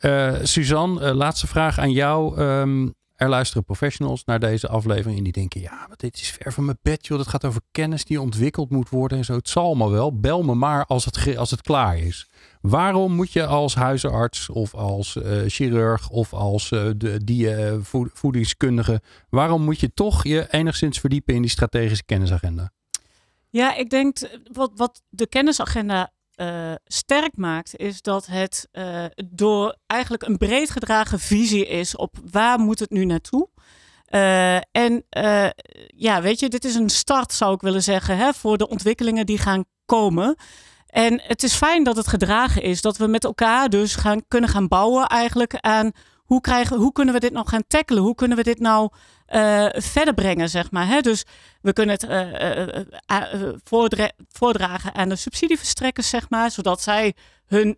[0.00, 2.40] Uh, Suzanne, uh, laatste vraag aan jou.
[2.40, 6.52] Um, er luisteren professionals naar deze aflevering en die denken, ja, maar dit is ver
[6.52, 7.18] van mijn bed, joh.
[7.18, 9.34] Dat gaat over kennis die ontwikkeld moet worden en zo.
[9.34, 10.20] Het zal maar wel.
[10.20, 12.28] Bel me maar als het, als het klaar is.
[12.60, 17.74] Waarom moet je als huisarts of als uh, chirurg of als uh, de, die, uh,
[18.12, 22.72] voedingskundige, waarom moet je toch je enigszins verdiepen in die strategische kennisagenda?
[23.50, 24.16] Ja, ik denk
[24.52, 30.70] wat, wat de kennisagenda uh, sterk maakt, is dat het uh, door eigenlijk een breed
[30.70, 33.48] gedragen visie is op waar moet het nu naartoe.
[34.10, 35.04] Uh, en
[35.86, 39.26] ja, weet je, dit is een start, zou ik willen zeggen, hè, voor de ontwikkelingen
[39.26, 40.36] die gaan komen.
[40.86, 44.50] En het is fijn dat het gedragen is, dat we met elkaar dus gaan, kunnen
[44.50, 45.90] gaan bouwen eigenlijk aan
[46.32, 48.02] hoe, krijgen, hoe kunnen we dit nou gaan tackelen?
[48.02, 48.90] Hoe kunnen we dit nou
[49.34, 50.86] uh, verder brengen, zeg maar.
[50.86, 51.00] Hè?
[51.00, 51.24] Dus
[51.60, 57.14] we kunnen het uh, voordra voordragen aan de subsidieverstrekkers, zeg maar, zodat zij
[57.46, 57.76] hun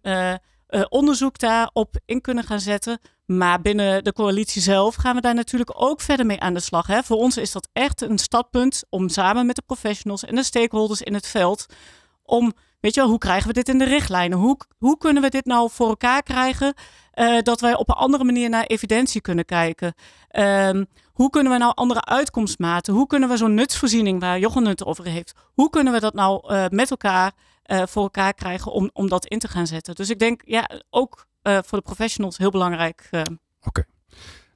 [0.88, 2.99] onderzoek daarop in kunnen gaan zetten.
[3.27, 6.87] Maar binnen de coalitie zelf gaan we daar natuurlijk ook verder mee aan de slag.
[6.87, 7.03] Hè?
[7.03, 11.03] Voor ons is dat echt een startpunt om samen met de professionals en de stakeholders
[11.03, 11.67] in het veld
[12.23, 12.53] om
[12.85, 14.38] Weet je wel, hoe krijgen we dit in de richtlijnen?
[14.79, 16.75] Hoe kunnen we dit nou voor elkaar krijgen
[17.14, 19.94] uh, dat wij op een andere manier naar evidentie kunnen kijken?
[20.31, 22.94] Um, hoe kunnen we nou andere uitkomstmaten?
[22.94, 26.53] Hoe kunnen we zo'n nutsvoorziening waar Jochem het over heeft, hoe kunnen we dat nou
[26.55, 27.33] uh, met elkaar
[27.66, 29.94] uh, voor elkaar krijgen om, om dat in te gaan zetten?
[29.94, 33.09] Dus ik denk, ja, ook voor de professionals heel belangrijk.
[33.12, 33.27] Oké.
[33.61, 33.85] Okay.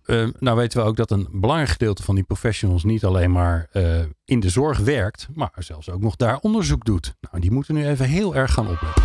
[0.09, 3.68] Uh, nou weten we ook dat een belangrijk gedeelte van die professionals niet alleen maar
[3.73, 7.14] uh, in de zorg werkt, maar zelfs ook nog daar onderzoek doet.
[7.21, 9.05] Nou, die moeten nu even heel erg gaan opletten.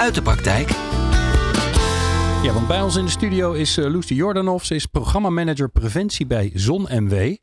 [0.00, 0.91] Uit de praktijk.
[2.42, 4.62] Ja, want bij ons in de studio is uh, Lucy Jordanov.
[4.62, 7.36] Ze is programmamanager preventie bij ZonMW.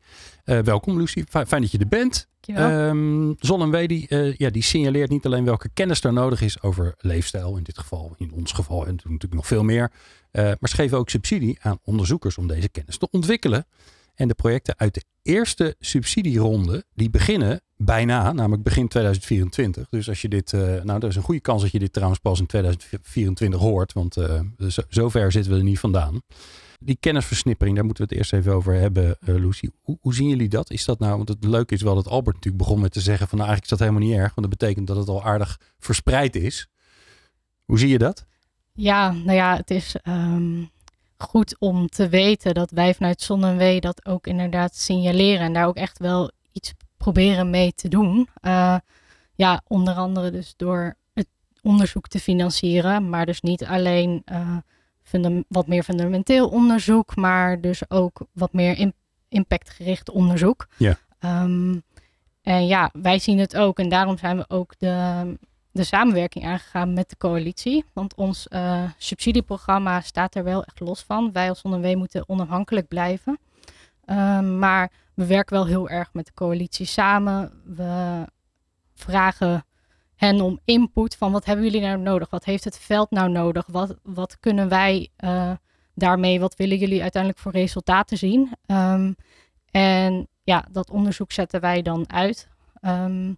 [0.44, 2.28] welkom Lucy, fijn dat je er bent.
[2.48, 7.58] Um, ZonMW die, ja, die signaleert niet alleen welke kennis er nodig is over leefstijl,
[7.58, 9.92] in dit geval, in ons geval en natuurlijk nog veel meer.
[10.32, 13.66] Uh, maar ze geven ook subsidie aan onderzoekers om deze kennis te ontwikkelen.
[14.16, 19.90] En de projecten uit de eerste subsidieronde, die beginnen bijna, namelijk begin 2024.
[19.90, 22.20] Dus als je dit, uh, nou, er is een goede kans dat je dit trouwens
[22.20, 26.22] pas in 2024 hoort, want uh, zo, zover zitten we er niet vandaan.
[26.80, 29.70] Die kennisversnippering, daar moeten we het eerst even over hebben, uh, Lucy.
[29.82, 30.72] Hoe, hoe, zien jullie dat?
[30.72, 33.28] Is dat nou, want het leuke is wel dat Albert natuurlijk begon met te zeggen
[33.28, 35.60] van nou, eigenlijk is dat helemaal niet erg, want dat betekent dat het al aardig
[35.80, 36.68] verspreid is.
[37.66, 38.26] Hoe zie je dat?
[38.74, 40.70] Ja, nou ja, het is um,
[41.18, 45.76] goed om te weten dat wij vanuit ZonNW dat ook inderdaad signaleren en daar ook
[45.76, 46.32] echt wel
[47.12, 48.28] proberen mee te doen.
[48.42, 48.76] Uh,
[49.36, 51.28] ja, onder andere dus door het
[51.62, 54.58] onderzoek te financieren, maar dus niet alleen uh,
[55.48, 58.92] wat meer fundamenteel onderzoek, maar dus ook wat meer
[59.30, 60.68] impactgericht onderzoek.
[60.78, 60.98] Ja.
[61.20, 61.82] Um,
[62.42, 65.38] en ja, wij zien het ook en daarom zijn we ook de
[65.72, 67.86] de samenwerking aangegaan met de coalitie.
[67.94, 71.32] Want ons uh, subsidieprogramma staat er wel echt los van.
[71.32, 73.40] Wij als ONW moeten onafhankelijk blijven.
[74.06, 77.52] Uh, maar we werken wel heel erg met de coalitie samen.
[77.66, 78.26] We
[78.94, 79.66] vragen
[80.16, 82.30] hen om input van wat hebben jullie nou nodig?
[82.30, 83.66] Wat heeft het veld nou nodig?
[83.68, 85.52] Wat, wat kunnen wij uh,
[85.94, 86.40] daarmee?
[86.40, 88.56] Wat willen jullie uiteindelijk voor resultaten zien?
[88.68, 89.16] Um,
[89.72, 92.50] En ja, dat onderzoek zetten wij dan uit.
[92.82, 93.34] Ehm,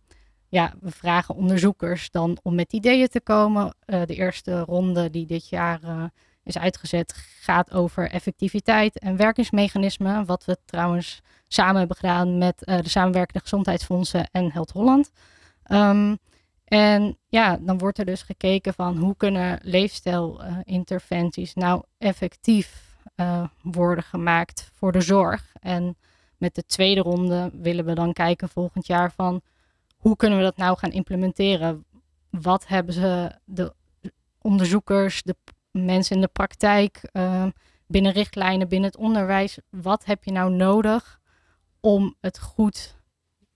[0.49, 3.75] ja, we vragen onderzoekers dan om met ideeën te komen.
[3.85, 6.03] Uh, de eerste ronde die dit jaar uh,
[6.43, 10.25] is uitgezet gaat over effectiviteit en werkingsmechanismen.
[10.25, 15.11] Wat we trouwens samen hebben gedaan met uh, de samenwerkende gezondheidsfondsen en Held Holland.
[15.71, 16.17] Um,
[16.65, 22.89] en ja, dan wordt er dus gekeken van hoe kunnen leefstijlinterventies nou effectief
[23.61, 25.51] worden gemaakt voor de zorg.
[25.59, 25.97] En
[26.37, 29.41] met de tweede ronde willen we dan kijken volgend jaar van
[29.97, 31.85] hoe kunnen we dat nou gaan implementeren?
[32.29, 33.73] Wat hebben ze de
[34.41, 35.35] onderzoekers, de
[35.71, 37.45] mensen in de praktijk, uh,
[37.87, 41.19] binnen richtlijnen, binnen het onderwijs, wat heb je nou nodig
[41.79, 42.99] om het goed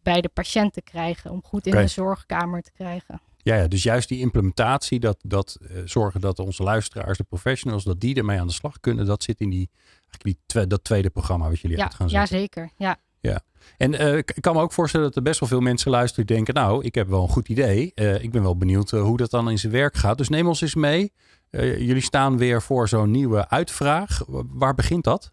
[0.03, 3.21] bij de patiënt te krijgen, om goed in de zorgkamer te krijgen?
[3.37, 7.83] Ja, ja, dus juist die implementatie, dat, dat uh, zorgen dat onze luisteraars, de professionals,
[7.83, 9.69] dat die ermee aan de slag kunnen, dat zit in die,
[10.17, 12.35] die twe dat tweede programma wat jullie ja, uit gaan zetten.
[12.35, 12.69] Ja, zeker.
[12.77, 12.97] Ja.
[13.19, 13.41] Ja.
[13.77, 16.35] En uh, ik kan me ook voorstellen dat er best wel veel mensen luisteren die
[16.35, 17.91] denken, nou, ik heb wel een goed idee.
[17.95, 20.17] Uh, ik ben wel benieuwd hoe dat dan in zijn werk gaat.
[20.17, 21.13] Dus neem ons eens mee.
[21.49, 24.21] Jullie staan weer voor zo'n nieuwe uitvraag.
[24.27, 25.31] Waar begint dat?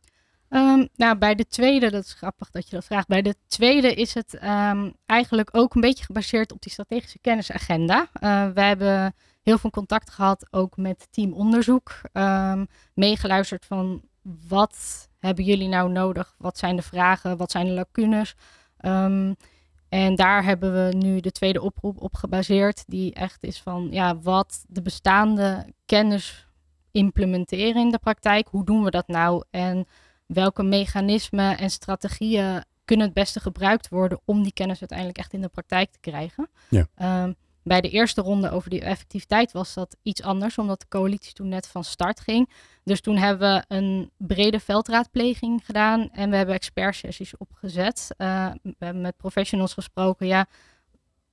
[0.48, 3.06] Um, nou, bij de tweede, dat is grappig dat je dat vraagt.
[3.06, 8.08] Bij de tweede is het um, eigenlijk ook een beetje gebaseerd op die strategische kennisagenda.
[8.54, 12.00] wij hebben heel veel contact gehad, ook met team onderzoek.
[12.12, 14.02] Um, meegeluisterd van
[14.48, 16.34] wat hebben jullie nou nodig?
[16.38, 17.36] Wat zijn de vragen?
[17.36, 18.34] Wat zijn de lacunes?
[18.80, 19.36] Um,
[19.92, 24.18] en daar hebben we nu de tweede oproep op gebaseerd, die echt is van ja,
[24.18, 26.46] wat de bestaande kennis
[26.90, 28.48] implementeren in de praktijk.
[28.48, 29.44] Hoe doen we dat nou?
[29.50, 29.86] En
[30.26, 35.40] welke mechanismen en strategieën kunnen het beste gebruikt worden om die kennis uiteindelijk echt in
[35.40, 36.48] de praktijk te krijgen?
[36.68, 36.86] Ja.
[37.24, 41.32] Um, bij de eerste ronde over die effectiviteit was dat iets anders, omdat de coalitie
[41.32, 42.50] toen net van start ging.
[42.84, 48.08] Dus toen hebben we een brede veldraadpleging gedaan en we hebben expertsessies opgezet.
[48.18, 50.26] Uh, we hebben met professionals gesproken.
[50.26, 50.46] Ja,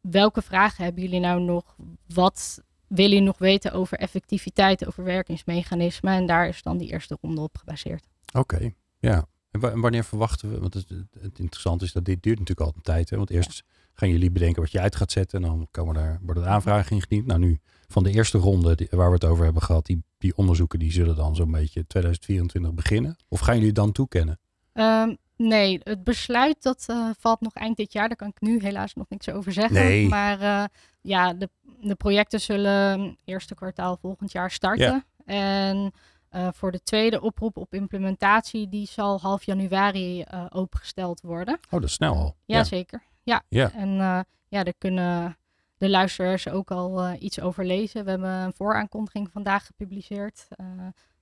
[0.01, 1.75] welke vragen hebben jullie nou nog?
[2.07, 6.13] Wat willen jullie nog weten over effectiviteit, over werkingsmechanismen?
[6.13, 8.07] En daar is dan die eerste ronde op gebaseerd.
[8.33, 9.25] Oké, ja.
[9.63, 12.81] En wanneer verwachten we, want het, het interessante is dat dit duurt natuurlijk al een
[12.81, 13.09] tijd.
[13.09, 13.17] Hè?
[13.17, 15.43] Want eerst ja gaan jullie bedenken wat je uit gaat zetten.
[15.43, 17.25] En dan komen daar, worden er aanvragen ingediend.
[17.25, 20.37] Nou, nu van de eerste ronde die, waar we het over hebben gehad, die, die
[20.37, 23.15] onderzoeken die zullen dan zo'n beetje 2024 beginnen.
[23.27, 24.39] Of gaan jullie dan toekennen?
[24.73, 28.07] Um, nee, het besluit dat uh, valt nog eind dit jaar.
[28.07, 29.73] Daar kan ik nu helaas nog niks over zeggen.
[29.73, 30.07] Nee.
[30.07, 30.63] Maar uh,
[31.01, 31.49] ja, de,
[31.81, 35.05] de projecten zullen eerste kwartaal volgend jaar starten.
[35.25, 35.69] Ja.
[35.69, 35.91] En
[36.31, 41.53] uh, voor de tweede oproep op implementatie, die zal half januari opengesteld worden.
[41.53, 42.35] Oh, dat is snel al.
[42.45, 43.03] Jazeker.
[43.23, 43.71] Ja, ja.
[43.71, 45.37] en uh, ja, daar kunnen
[45.77, 48.03] de luisteraars ook al uh, iets over lezen.
[48.03, 50.47] We hebben een vooraankondiging vandaag gepubliceerd.
[50.61, 50.67] Uh,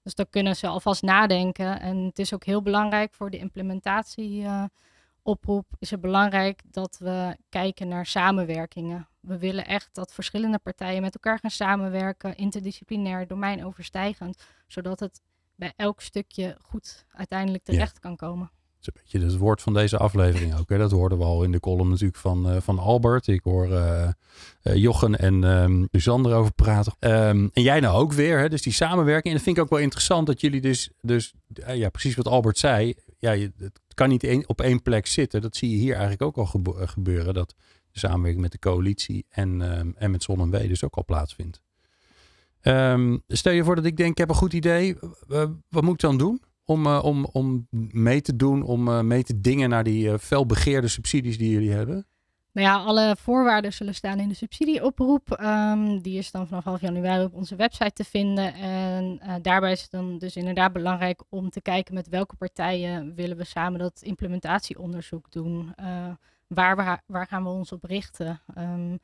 [0.04, 1.80] dus daar kunnen ze alvast nadenken.
[1.80, 5.65] En het is ook heel belangrijk voor de implementatieoproep.
[5.80, 9.08] is het belangrijk dat we kijken naar samenwerkingen.
[9.28, 15.22] We willen echt dat verschillende partijen met elkaar gaan samenwerken, interdisciplinair, domeinoverstijgend, zodat het
[15.56, 18.00] bij elk stukje goed uiteindelijk terecht ja.
[18.00, 18.52] kan komen.
[18.80, 20.70] Dat is een beetje het woord van deze aflevering ook.
[20.70, 20.78] Hè?
[20.78, 23.28] Dat hoorden we al in de column natuurlijk van, uh, van Albert.
[23.28, 24.10] Ik hoor uh,
[24.63, 26.94] uh, Jochen en um, Suzanne erover praten.
[27.00, 28.40] Um, en jij nou ook weer.
[28.40, 28.50] Hè?
[28.50, 29.26] Dus die samenwerking.
[29.26, 31.34] En dat vind ik ook wel interessant dat jullie dus, dus
[31.74, 32.94] ja, precies wat Albert zei.
[33.20, 35.42] Ja, je, het kan niet een, op één plek zitten.
[35.42, 37.34] Dat zie je hier eigenlijk ook al gebe gebeuren.
[37.34, 37.56] Dat
[37.99, 41.62] samenwerking met de coalitie en, um, en met Zon en dus ook al plaatsvindt.
[42.62, 44.97] Um, stel je voor dat ik denk, ik heb een goed idee.
[45.69, 46.41] wat moet ik dan doen?
[46.67, 50.17] om, uh, om, om mee te doen, om uh, mee te dingen naar die uh,
[50.17, 52.07] felbegeerde subsidies die jullie hebben?
[52.51, 55.39] Nou ja, alle voorwaarden zullen staan in de subsidieoproep.
[55.41, 58.53] Um, die is dan vanaf half januari op onze website te vinden.
[58.53, 63.38] En daarbij is het dan dus inderdaad belangrijk om te kijken met welke partijen willen
[63.38, 65.73] we samen dat implementatieonderzoek doen.
[66.47, 68.41] Waar, we, waar gaan we ons op richten?
[68.57, 68.99] Um,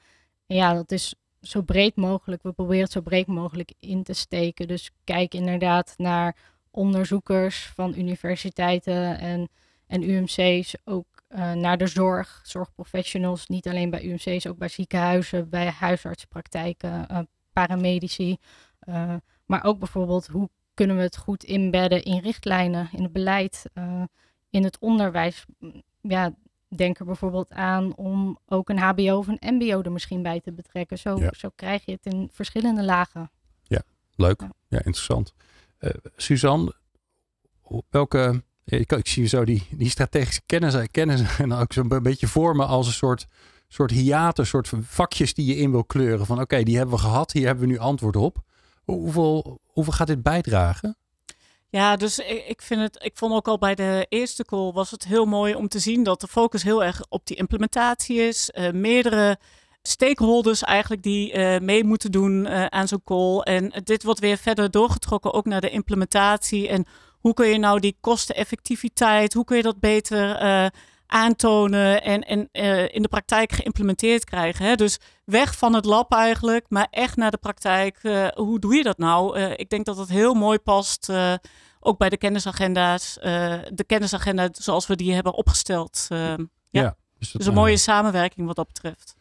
[0.45, 2.43] ja, dat is zo breed mogelijk.
[2.43, 4.67] We proberen het zo breed mogelijk in te steken.
[4.67, 6.36] Dus kijk inderdaad naar
[6.71, 9.49] onderzoekers van universiteiten en,
[9.88, 15.49] en UMC's ook uh, naar de zorg, zorgprofessionals, niet alleen bij UMC's, ook bij ziekenhuizen,
[15.49, 17.19] bij huisartsenpraktijken, uh,
[17.53, 18.38] paramedici.
[18.89, 23.65] Uh, maar ook bijvoorbeeld hoe kunnen we het goed inbedden in richtlijnen, in het beleid,
[24.49, 25.45] in het onderwijs.
[26.01, 26.34] Ja,
[26.78, 30.52] denk er bijvoorbeeld aan om ook een HBO of een MBO er misschien bij te
[30.52, 30.98] betrekken.
[30.98, 31.30] Zo, ja.
[31.38, 33.32] zo krijg je het in verschillende lagen.
[33.64, 33.82] Ja,
[34.16, 34.42] leuk.
[34.42, 35.34] Ja, ja interessant.
[35.80, 36.74] Uh, Suzanne,
[37.90, 38.44] welke.
[38.66, 42.88] Ik, ik zie zo die, die strategische kennis, kennis en ook zo'n beetje vormen als
[42.88, 43.28] een soort,
[43.68, 46.26] soort hiaten, soort vakjes die je in wil kleuren.
[46.26, 48.44] Van oké, okay, die hebben we gehad, hier hebben we nu antwoord op.
[48.84, 50.98] Hoeveel, hoeveel gaat dit bijdragen?
[51.74, 55.04] Ja, dus ik, vind het, ik vond ook al bij de eerste call was het
[55.04, 58.52] heel mooi om te zien dat de focus heel erg op die implementatie is.
[58.54, 59.38] Uh, meerdere
[59.82, 63.40] stakeholders eigenlijk die uh, mee moeten doen uh, aan zo'n call.
[63.40, 66.68] En dit wordt weer verder doorgetrokken ook naar de implementatie.
[66.68, 66.86] En
[67.20, 70.72] hoe kun je nou die kosteneffectiviteit, hoe kun je dat beter
[71.13, 72.49] aantonen en, en
[72.91, 74.65] in de praktijk geïmplementeerd krijgen.
[74.65, 74.76] Hè?
[74.76, 77.99] Dus weg van het lab eigenlijk, maar echt naar de praktijk.
[78.36, 79.39] hoe doe je dat nou?
[79.39, 81.12] ik denk dat het heel mooi past
[81.80, 83.17] ook bij de kennisagenda's,
[83.73, 86.06] de kennisagenda zoals we die hebben opgesteld.
[86.10, 86.38] Ja,
[86.69, 89.15] ja dus, dus een mooie samenwerking wat dat betreft.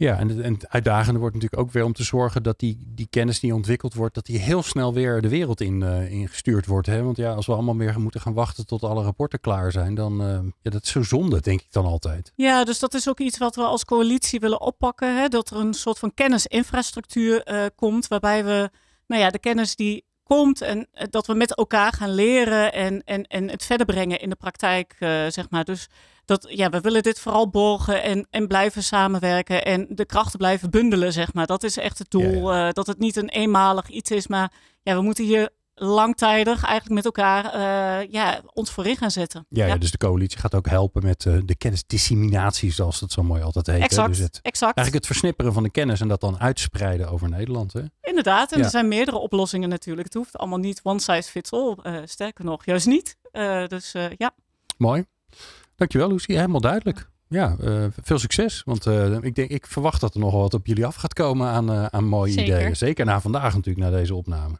[0.00, 3.06] Ja, en, en het uitdagende wordt natuurlijk ook weer om te zorgen dat die, die
[3.10, 6.86] kennis die ontwikkeld wordt, dat die heel snel weer de wereld in, uh, ingestuurd wordt.
[6.86, 7.02] Hè?
[7.02, 10.22] Want ja, als we allemaal meer moeten gaan wachten tot alle rapporten klaar zijn, dan
[10.22, 12.32] uh, ja, dat is zo zonde, denk ik dan altijd.
[12.36, 15.16] Ja, dus dat is ook iets wat we als coalitie willen oppakken.
[15.16, 15.28] Hè?
[15.28, 18.70] Dat er een soort van kennisinfrastructuur uh, komt, waarbij we
[19.06, 23.02] nou ja, de kennis die komt en eh, dat we met elkaar gaan leren en,
[23.04, 24.94] en, en het verder brengen in de praktijk,
[25.28, 25.64] zeg maar.
[25.64, 25.88] Dus
[26.30, 30.70] dat, ja, we willen dit vooral borgen en, en blijven samenwerken en de krachten blijven
[30.70, 31.46] bundelen, zeg maar.
[31.46, 32.50] Dat is echt het doel.
[32.52, 32.66] Ja, ja.
[32.66, 36.94] Uh, dat het niet een eenmalig iets is, maar ja, we moeten hier langtijdig eigenlijk
[36.94, 39.46] met elkaar uh, ja, ons voorin gaan zetten.
[39.48, 39.76] Ja, ja.
[39.76, 43.66] dus de coalitie gaat ook helpen met uh, de kennisdisseminatie, zoals dat zo mooi altijd
[43.66, 43.82] heet.
[43.82, 44.76] Exact, dus het, exact.
[44.76, 47.72] Eigenlijk het versnipperen van de kennis en dat dan uitspreiden over Nederland.
[47.72, 47.82] Hè?
[48.00, 48.64] Inderdaad, en ja.
[48.64, 50.06] er zijn meerdere oplossingen natuurlijk.
[50.06, 51.76] Het hoeft allemaal niet one size fits all.
[51.82, 53.16] Uh, sterker nog, juist niet.
[53.68, 54.34] dus ja.
[54.76, 55.04] Mooi.
[55.80, 57.08] Dankjewel Lucie, helemaal duidelijk.
[57.28, 58.62] Ja, uh, veel succes.
[58.64, 61.48] Want uh, ik, denk, ik verwacht dat er nog wat op jullie af gaat komen
[61.48, 62.56] aan, uh, aan mooie Zeker.
[62.56, 62.76] ideeën.
[62.76, 64.58] Zeker na vandaag natuurlijk, na deze opname.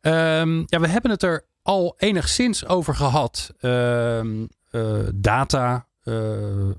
[0.00, 3.54] Um, ja, we hebben het er al enigszins over gehad.
[3.60, 4.48] Um,
[5.14, 5.86] data,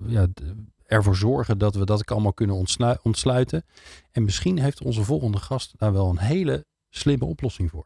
[0.05, 0.27] ja,
[0.85, 2.65] ervoor zorgen dat we dat allemaal kunnen
[3.01, 3.65] ontsluiten.
[4.11, 7.85] En misschien heeft onze volgende gast daar wel een hele slimme oplossing voor.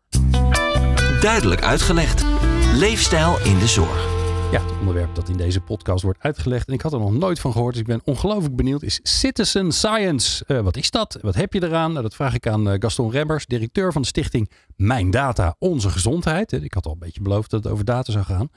[1.21, 2.25] Duidelijk uitgelegd.
[2.73, 4.14] Leefstijl in de zorg.
[4.51, 6.67] Ja, het onderwerp dat in deze podcast wordt uitgelegd.
[6.67, 8.83] En ik had er nog nooit van gehoord, dus ik ben ongelooflijk benieuwd.
[8.83, 10.43] Is Citizen Science.
[10.47, 11.17] Uh, wat is dat?
[11.21, 11.91] Wat heb je eraan?
[11.91, 15.89] Nou, dat vraag ik aan uh, Gaston Remmers, directeur van de stichting Mijn Data, Onze
[15.89, 16.51] Gezondheid.
[16.51, 18.49] Ik had al een beetje beloofd dat het over data zou gaan.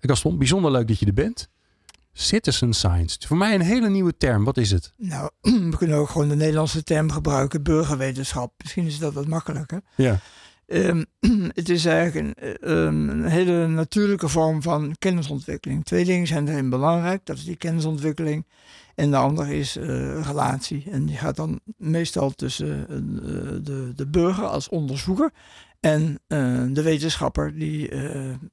[0.00, 1.48] Gaston, bijzonder leuk dat je er bent.
[2.12, 3.18] Citizen Science.
[3.26, 4.44] Voor mij een hele nieuwe term.
[4.44, 4.92] Wat is het?
[4.96, 5.30] Nou,
[5.70, 7.62] we kunnen ook gewoon de Nederlandse term gebruiken.
[7.62, 8.52] Burgerwetenschap.
[8.58, 9.80] Misschien is dat wat makkelijker.
[9.96, 10.20] Ja.
[10.66, 11.04] Um,
[11.54, 15.84] het is eigenlijk een, um, een, hele natuurlijke vorm van kennisontwikkeling.
[15.84, 17.20] Twee dingen zijn erin belangrijk.
[17.24, 18.46] Dat is die kennisontwikkeling.
[18.94, 19.86] En de andere is uh,
[20.26, 20.84] relatie.
[20.90, 22.96] En die gaat dan meestal tussen uh,
[23.62, 25.30] de, de burger als onderzoeker
[25.80, 27.90] en uh, de wetenschapper die,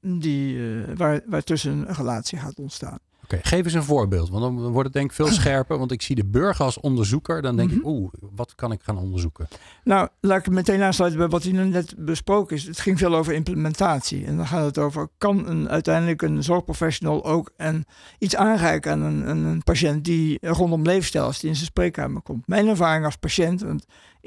[0.00, 0.58] die,
[0.96, 2.98] waar, waar tussen een relatie gaat ontstaan.
[3.24, 5.78] Oké, okay, geef eens een voorbeeld, want dan wordt het denk ik veel scherper.
[5.78, 7.84] Want ik zie de burger als onderzoeker, dan denk mm -hmm.
[7.84, 9.48] ik, oeh, wat kan ik gaan onderzoeken?
[9.84, 12.64] Nou, laat ik meteen aansluiten bij wat hier net besproken is.
[12.64, 14.24] Het ging veel over implementatie.
[14.24, 17.84] En dan gaat het over, kan een, uiteindelijk een zorgprofessional ook een,
[18.18, 22.22] iets aanreiken aan een, een, een patiënt die rondom leefstijl, als die in zijn spreekkamer
[22.22, 22.46] komt.
[22.46, 23.86] Mijn ervaring als patiënt, want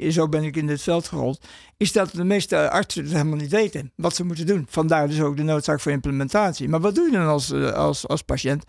[0.09, 1.45] zo ben ik in dit veld gerold,
[1.77, 4.65] is dat de meeste artsen het helemaal niet weten wat ze moeten doen.
[4.69, 6.69] Vandaar dus ook de noodzaak voor implementatie.
[6.69, 8.63] Maar wat doe je dan als, als, als patiënt?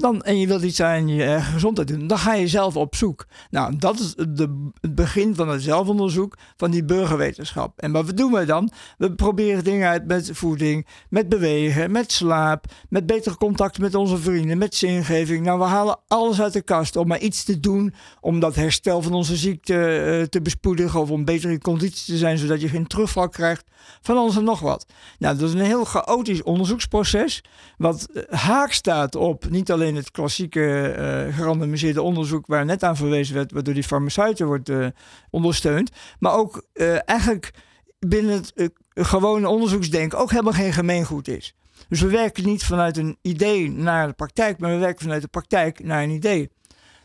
[0.00, 2.94] Dan, en je wilt iets aan je uh, gezondheid doen, dan ga je zelf op
[2.94, 3.26] zoek.
[3.50, 7.78] Nou, dat is de, het begin van het zelfonderzoek van die burgerwetenschap.
[7.78, 8.70] En wat doen we dan?
[8.98, 14.18] We proberen dingen uit met voeding, met bewegen, met slaap, met beter contact met onze
[14.18, 15.44] vrienden, met zingeving.
[15.44, 19.02] Nou, we halen alles uit de kast om maar iets te doen om dat herstel
[19.02, 22.68] van onze ziekte uh, te bespoedigen of om beter in conditie te zijn, zodat je
[22.68, 23.64] geen terugval krijgt
[24.00, 24.86] van alles en nog wat.
[25.18, 27.42] Nou, dat is een heel chaotisch onderzoeksproces,
[27.76, 30.94] wat haak staat op niet alleen het klassieke
[31.30, 34.86] uh, gerandomiseerde onderzoek waar net aan verwezen werd, waardoor die farmaceuten wordt uh,
[35.30, 37.50] ondersteund, maar ook uh, eigenlijk
[37.98, 41.54] binnen het gewone onderzoeksdenk ook helemaal geen gemeengoed is.
[41.88, 45.28] Dus we werken niet vanuit een idee naar de praktijk, maar we werken vanuit de
[45.28, 46.50] praktijk naar een idee.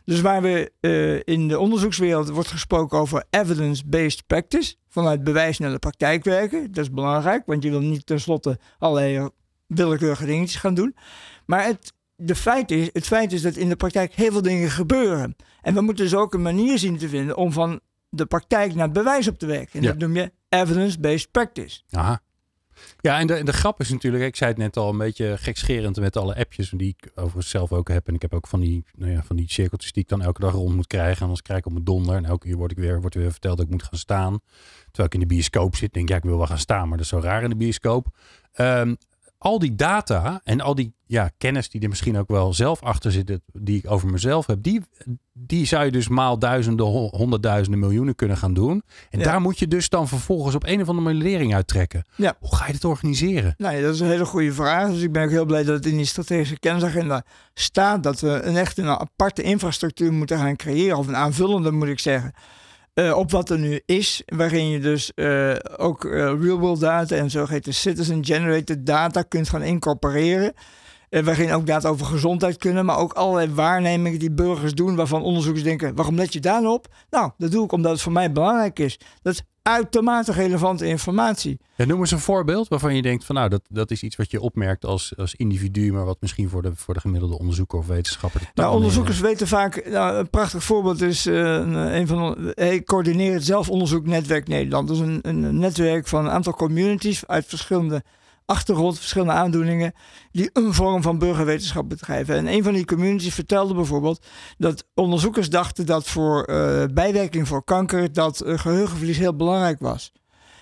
[0.05, 0.71] Dus waar we
[1.25, 6.71] in de onderzoekswereld wordt gesproken over evidence-based practice, vanuit bewijs naar de praktijk werken.
[6.71, 9.29] Dat is belangrijk, want je wil niet tenslotte allerlei
[9.67, 10.95] willekeurige dingetjes gaan doen.
[11.45, 14.69] Maar het, de feit is, het feit is dat in de praktijk heel veel dingen
[14.69, 15.35] gebeuren.
[15.61, 17.79] En we moeten dus ook een manier zien te vinden om van
[18.09, 19.79] de praktijk naar het bewijs op te werken.
[19.79, 19.87] En ja.
[19.87, 21.81] dat noem je evidence-based practice.
[21.89, 22.21] Aha.
[23.01, 25.37] Ja, en de, en de grap is natuurlijk, ik zei het net al een beetje
[25.37, 28.07] gekscherend met alle appjes die ik overigens zelf ook heb.
[28.07, 30.41] En ik heb ook van die, nou ja, van die cirkeltjes die ik dan elke
[30.41, 31.15] dag rond moet krijgen.
[31.15, 32.15] En anders krijg ik op mijn donder.
[32.15, 34.39] En elke keer word ik weer, wordt weer verteld dat ik moet gaan staan.
[34.83, 36.87] Terwijl ik in de bioscoop zit, denk ik, ja, ik wil wel gaan staan.
[36.87, 38.17] Maar dat is zo raar in de bioscoop.
[38.55, 38.97] Um,
[39.43, 43.11] al die data en al die ja, kennis die er misschien ook wel zelf achter
[43.11, 44.81] zit, die ik over mezelf heb, die,
[45.33, 48.83] die zou je dus maal duizenden, honderdduizenden, miljoenen kunnen gaan doen.
[49.09, 52.05] En daar moet je dus dan vervolgens op een of andere modellering uittrekken.
[52.15, 52.35] Ja.
[52.39, 53.53] Hoe ga je dit organiseren?
[53.57, 54.89] Nou, dat is een hele goede vraag.
[54.89, 58.41] Dus ik ben ook heel blij dat het in die strategische kennisagenda staat dat we
[58.41, 62.33] een echt een aparte infrastructuur moeten gaan creëren, of een aanvullende moet ik zeggen.
[62.93, 67.29] Uh, op wat er nu is, waarin je dus uh, ook uh, real-world data en
[67.29, 70.53] zogeheten citizen-generated data kunt gaan incorporeren.
[71.09, 75.63] waarin ook data over gezondheid kunnen, maar ook allerlei waarnemingen die burgers doen, waarvan onderzoekers
[75.63, 76.61] denken: waarom let je daar
[77.09, 78.99] nou dat doe ik omdat het voor mij belangrijk is.
[79.21, 81.59] Dat uitermate relevante informatie.
[81.75, 84.31] Ja, noem eens een voorbeeld waarvan je denkt van nou, dat, dat is iets wat
[84.31, 87.87] je opmerkt als, als individu, maar wat misschien voor de, voor de gemiddelde onderzoeker of
[87.87, 88.41] wetenschapper.
[88.53, 93.43] Nou, onderzoekers weten vaak, nou, een prachtig voorbeeld is uh, een van de, hij coördineert
[93.43, 94.87] zelf onderzoek Netwerk Nederland.
[94.87, 98.03] Dat is een, een netwerk van een aantal communities uit verschillende
[98.53, 99.93] achtergrond, verschillende aandoeningen,
[100.31, 102.35] die een vorm van burgerwetenschap bedrijven.
[102.35, 104.25] En een van die communities vertelde bijvoorbeeld
[104.57, 110.11] dat onderzoekers dachten dat voor uh, bijwerking voor kanker dat uh, geheugenverlies heel belangrijk was.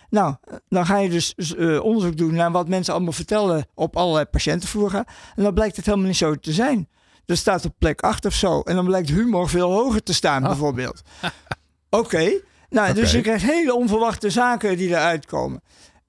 [0.10, 0.36] Nou,
[0.70, 5.06] dan ga je dus uh, onderzoek doen naar wat mensen allemaal vertellen op allerlei patiëntenvoeren.
[5.36, 6.90] En dan blijkt het helemaal niet zo te zijn.
[7.26, 8.62] Er staat op plek 8 of zo.
[8.62, 10.48] En dan blijkt humor veel hoger te staan, oh.
[10.48, 11.02] bijvoorbeeld.
[11.22, 11.34] Oké.
[11.90, 12.42] Okay.
[12.70, 13.02] Nou, okay.
[13.02, 15.62] dus je krijgt hele onverwachte zaken die eruit komen.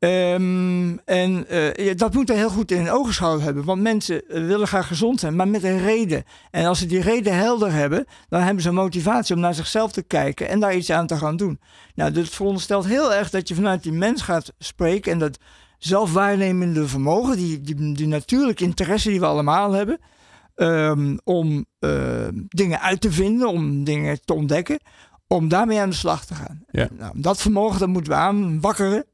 [0.04, 3.64] Um, en uh, dat moet er heel goed in ogenschouw hebben.
[3.64, 6.24] Want mensen willen graag gezond zijn, maar met een reden.
[6.50, 10.02] En als ze die reden helder hebben, dan hebben ze motivatie om naar zichzelf te
[10.02, 11.60] kijken en daar iets aan te gaan doen.
[11.94, 15.38] Nou, dat veronderstelt heel erg dat je vanuit die mens gaat spreken en dat
[15.78, 19.98] zelfwaarnemende vermogen, die, die, die natuurlijke interesse die we allemaal hebben,
[20.56, 24.80] um, om uh, dingen uit te vinden, om dingen te ontdekken,
[25.26, 26.62] om daarmee aan de slag te gaan.
[26.70, 26.88] Ja.
[26.98, 29.04] Nou, dat vermogen dat moeten we aanwakkeren.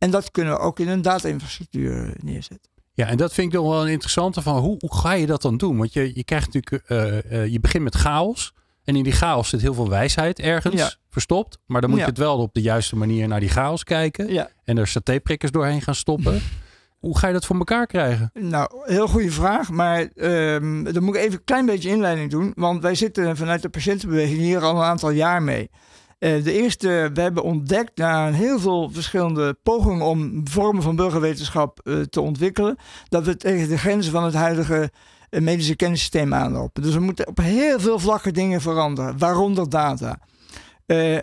[0.00, 2.70] En dat kunnen we ook in een data-infrastructuur neerzetten.
[2.94, 5.42] Ja, en dat vind ik nog wel een interessante van hoe, hoe ga je dat
[5.42, 5.76] dan doen?
[5.76, 8.52] Want je, je krijgt natuurlijk, uh, uh, je begint met chaos.
[8.84, 10.90] En in die chaos zit heel veel wijsheid ergens Ja.
[11.10, 11.58] verstopt.
[11.66, 12.04] Maar dan moet Ja.
[12.04, 14.32] je het wel op de juiste manier naar die chaos kijken.
[14.32, 14.48] Ja.
[14.64, 16.40] En er satéprikkers doorheen gaan stoppen.
[16.98, 18.30] hoe ga je dat voor elkaar krijgen?
[18.34, 19.70] Nou, heel goede vraag.
[19.70, 22.52] Maar ehm dan moet ik even een klein beetje inleiding doen.
[22.54, 25.70] Want wij zitten vanuit de patiëntenbeweging hier al een aantal jaar mee.
[26.20, 31.80] Eh, de eerste, we hebben ontdekt na heel veel verschillende pogingen om vormen van burgerwetenschap
[31.84, 32.76] eh, te ontwikkelen,
[33.08, 34.90] dat we tegen de grenzen van het huidige
[35.30, 36.82] eh, medische kennissysteem aanlopen.
[36.82, 40.18] Dus we moeten op heel veel vlakken dingen veranderen, waaronder data.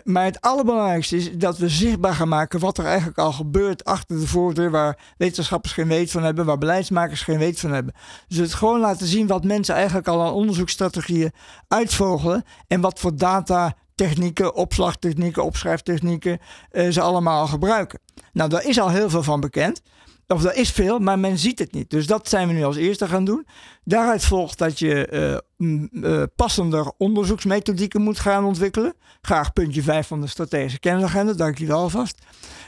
[0.04, 4.20] Maar het allerbelangrijkste is dat we zichtbaar gaan maken wat er eigenlijk al gebeurt achter
[4.20, 7.94] de voordeur, waar wetenschappers geen weet van hebben, waar beleidsmakers geen weet van hebben.
[8.28, 11.32] Dus het gewoon laten zien wat mensen eigenlijk al aan onderzoeksstrategieën
[11.68, 16.38] uitvogelen en wat voor data technieken, opslagtechnieken, opschrijftechnieken
[16.70, 17.98] eh, ze allemaal gebruiken.
[18.32, 19.82] Nou, daar is al heel veel van bekend.
[20.26, 21.90] Of er is veel, maar men ziet het niet.
[21.90, 23.46] Dus dat zijn we nu als eerste gaan doen.
[23.84, 28.94] Daaruit volgt dat je eh, eh, passender onderzoeksmethodieken moet gaan ontwikkelen.
[29.20, 32.18] Graag puntje 5 van de strategische kennisagenda, dank wel alvast.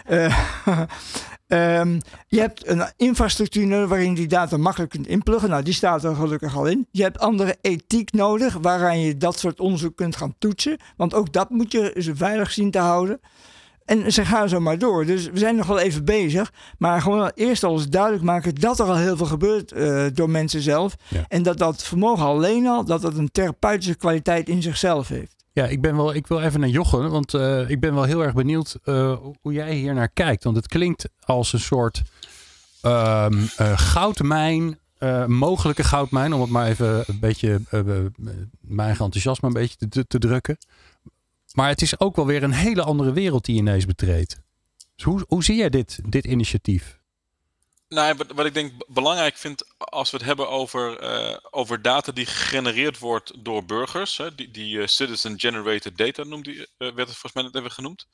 [1.50, 5.50] Eh, ehm, je hebt een infrastructuur nodig waarin je die data makkelijk kunt inpluggen.
[5.50, 6.86] Nou, die staat er gelukkig al in.
[6.90, 10.78] Je hebt andere ethiek nodig waaraan je dat soort onderzoek kunt gaan toetsen.
[10.96, 13.20] Want ook dat moet je ze veilig zien te houden.
[13.84, 15.06] En ze gaan zo maar door.
[15.06, 16.52] Dus we zijn nog wel even bezig.
[16.78, 20.30] Maar gewoon eerst al eens duidelijk maken dat er al heel veel gebeurt eh, door
[20.30, 20.96] mensen zelf.
[21.08, 21.24] Ja.
[21.28, 25.39] En dat dat vermogen alleen al, dat dat een therapeutische kwaliteit in zichzelf heeft.
[25.52, 28.24] Ja, ik, ben wel, ik wil even naar Jochem, want eh, ik ben wel heel
[28.24, 30.44] erg benieuwd eh, hoe jij hier naar kijkt.
[30.44, 32.02] Want het klinkt als een soort
[32.80, 34.78] ehm, eh, goudmijn,
[35.26, 37.60] mogelijke goudmijn, om het maar even een beetje,
[38.60, 40.58] mijn eigen enthousiasme een beetje te, te drukken.
[41.54, 44.40] Maar het is ook wel weer een hele andere wereld die je ineens betreedt.
[44.94, 46.99] Dus hoe, hoe zie jij dit, dit initiatief?
[47.94, 52.26] Nou, wat, ik denk belangrijk vind als we het hebben over, eh, over data die
[52.26, 57.16] gegenereerd wordt door burgers, hè, die, die eh, citizen-generated data noemt die, eh, werd het
[57.16, 58.06] volgens mij net even genoemd.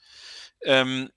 [0.59, 1.09] Ehm,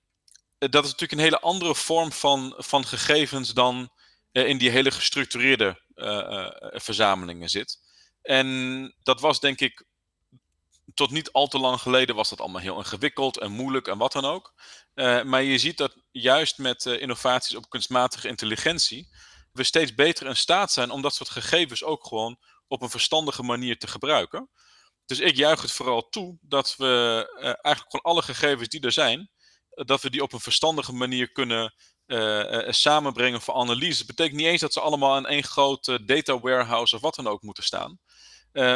[0.58, 3.90] eh, dat is natuurlijk een hele andere vorm van, van gegevens dan
[4.32, 5.82] in die hele gestructureerde
[6.60, 7.78] verzamelingen zit.
[8.22, 9.84] En dat was denk ik
[10.94, 14.12] tot niet al te lang geleden was dat allemaal heel ingewikkeld en moeilijk en wat
[14.12, 14.54] dan ook.
[14.94, 19.08] Eh, maar je ziet dat juist met eh, innovaties op kunstmatige intelligentie
[19.52, 22.38] we steeds beter in staat zijn om dat soort gegevens ook gewoon
[22.68, 24.50] op een verstandige manier te gebruiken.
[25.06, 28.92] Dus ik juich het vooral toe dat we eh, eigenlijk gewoon alle gegevens die er
[28.92, 29.30] zijn,
[29.70, 31.74] dat we die op een verstandige manier kunnen
[32.68, 33.98] samenbrengen voor analyse.
[33.98, 37.26] Dat betekent niet eens dat ze allemaal in één grote data warehouse of wat dan
[37.26, 37.98] ook moeten staan.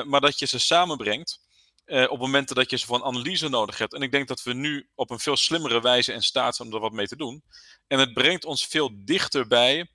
[0.05, 1.44] Maar dat je ze samenbrengt
[1.85, 3.95] eh, op momenten dat je ze voor analyse nodig hebt.
[3.95, 6.75] En ik denk dat we nu op een veel slimmere wijze in staat zijn om
[6.75, 7.45] er wat mee te doen.
[7.87, 9.91] En het brengt ons veel dichter bij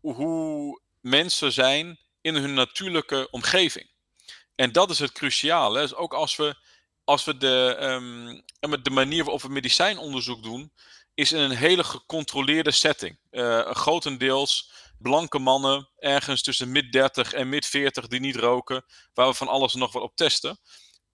[0.00, 3.90] hoe mensen zijn in hun natuurlijke omgeving.
[4.54, 5.80] En dat is het cruciale.
[5.80, 6.56] Dus ook als we,
[7.04, 8.42] als we de, um,
[8.82, 10.72] de manier waarop we medicijnonderzoek doen,
[11.14, 13.18] is in een hele gecontroleerde setting.
[13.30, 19.28] Uh, grotendeels blanke mannen, ergens tussen mid 30 en mid 40 die niet roken, waar
[19.28, 20.58] we van alles nog wat op testen.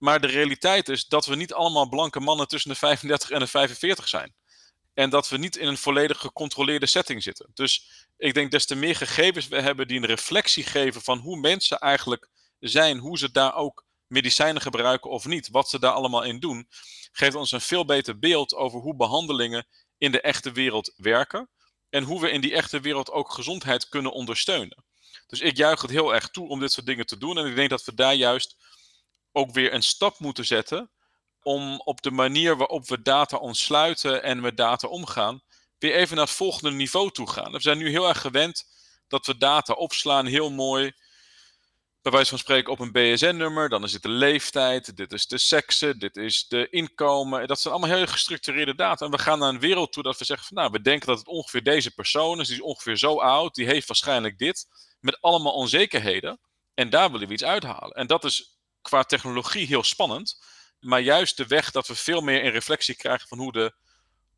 [0.01, 3.47] Maar de realiteit is dat we niet allemaal blanke mannen tussen de 35 en de
[3.47, 4.33] 45 zijn.
[4.93, 7.51] En dat we niet in een volledig gecontroleerde setting zitten.
[7.53, 11.39] Dus ik denk des te meer gegevens we hebben die een reflectie geven van hoe
[11.39, 12.29] mensen eigenlijk
[12.59, 16.67] zijn, hoe ze daar ook medicijnen gebruiken of niet, wat ze daar allemaal in doen,
[17.11, 21.49] geeft ons een veel beter beeld over hoe behandelingen in de echte wereld werken
[21.89, 24.83] en hoe we in die echte wereld ook gezondheid kunnen ondersteunen.
[25.27, 27.55] Dus ik juich het heel erg toe om dit soort dingen te doen en ik
[27.55, 28.55] denk dat we daar juist
[29.31, 30.91] ook weer een stap moeten zetten
[31.41, 35.41] om op de manier waarop we data ontsluiten en met data omgaan,
[35.77, 37.51] weer even naar het volgende niveau toe gaan.
[37.51, 38.65] We zijn nu heel erg gewend
[39.07, 40.93] dat we data opslaan, heel mooi,
[42.01, 45.37] bij wijze van spreken op een BSN-nummer, dan is het de leeftijd, dit is de
[45.37, 47.47] seksen, dit is de inkomen.
[47.47, 49.05] Dat zijn allemaal heel gestructureerde data.
[49.05, 51.17] En we gaan naar een wereld toe dat we zeggen van nou, we denken dat
[51.17, 54.67] het ongeveer deze persoon is, die is ongeveer zo oud, die heeft waarschijnlijk dit,
[54.99, 56.39] met allemaal onzekerheden.
[56.73, 57.95] En daar willen we iets uithalen.
[57.95, 60.43] En dat is qua technologie heel spannend.
[60.79, 63.73] Maar juist de weg dat we veel meer in reflectie krijgen van hoe de,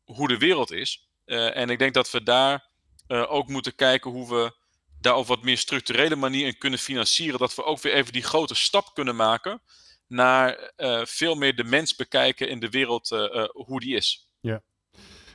[0.04, 1.08] hoe de wereld is.
[1.26, 2.70] Uh, en ik denk dat we daar
[3.08, 4.56] uh, ook moeten kijken hoe we
[5.00, 7.38] daar op wat meer structurele manier in kunnen financieren.
[7.38, 9.62] Dat we ook weer even die grote stap kunnen maken
[10.06, 13.08] naar uh, veel meer de mens bekijken in de wereld
[13.52, 14.28] hoe die is.
[14.40, 14.62] Ja.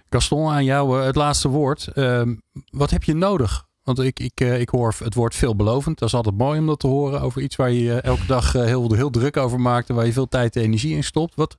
[0.10, 1.88] Gaston, aan jou het laatste woord.
[1.88, 2.36] Ehm,
[2.70, 6.00] wat heb je nodig want ik, ik, eh, ik hoor het woord veelbelovend.
[6.00, 8.64] Dat is altijd mooi om dat te horen over iets waar je elke dag eh,
[8.64, 11.36] heel, heel druk over maakt en waar je veel tijd en energie in stopt.
[11.36, 11.56] Wat,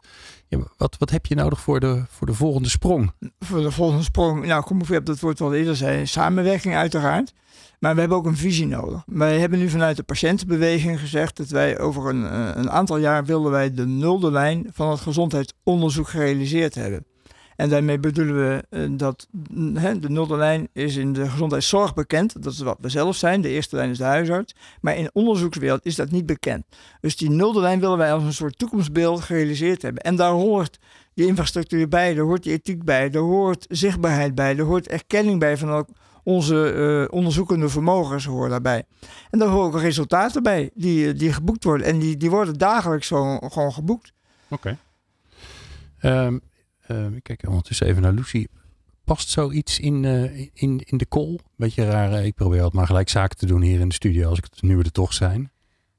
[0.76, 3.12] wat, wat heb je nodig voor de, voor de volgende sprong?
[3.38, 7.32] Voor de volgende sprong, nou kom weer op dat woord wat eerder zei, samenwerking uiteraard.
[7.78, 9.02] Maar we hebben ook een visie nodig.
[9.06, 13.24] Wij hebben nu vanuit de patiëntenbeweging gezegd dat wij over een, eh, een aantal jaar
[13.24, 17.04] willen wij de nulde lijn van het gezondheidsonderzoek gerealiseerd hebben.
[17.60, 19.26] En daarmee bedoelen we uh, dat
[19.74, 22.42] hè, de nulde lijn is in de gezondheidszorg bekend.
[22.42, 23.40] Dat is wat we zelf zijn.
[23.40, 24.54] De eerste lijn is de huisarts.
[24.80, 26.64] Maar in de onderzoekswereld is dat niet bekend.
[27.00, 30.02] Dus die nulde lijn willen wij als een soort toekomstbeeld gerealiseerd hebben.
[30.02, 30.78] En daar hoort
[31.14, 35.38] die infrastructuur bij, daar hoort die ethiek bij, daar hoort zichtbaarheid bij, daar hoort erkenning
[35.38, 35.88] bij van ook
[36.22, 38.84] onze uh, onderzoekende vermogens horen daarbij.
[39.30, 41.86] En daar horen ook resultaten bij die, die geboekt worden.
[41.86, 44.12] En die, die worden dagelijks zo, gewoon geboekt.
[44.48, 44.78] Oké.
[46.02, 46.28] Uh,
[47.14, 48.46] ik kijk ondertussen even naar Lucy.
[49.04, 51.38] Past zoiets in, uh, in, in de call?
[51.56, 52.24] Beetje raar.
[52.24, 54.62] Ik probeer altijd maar gelijk zaken te doen hier in de studio als ik het
[54.62, 55.50] nu er toch zijn.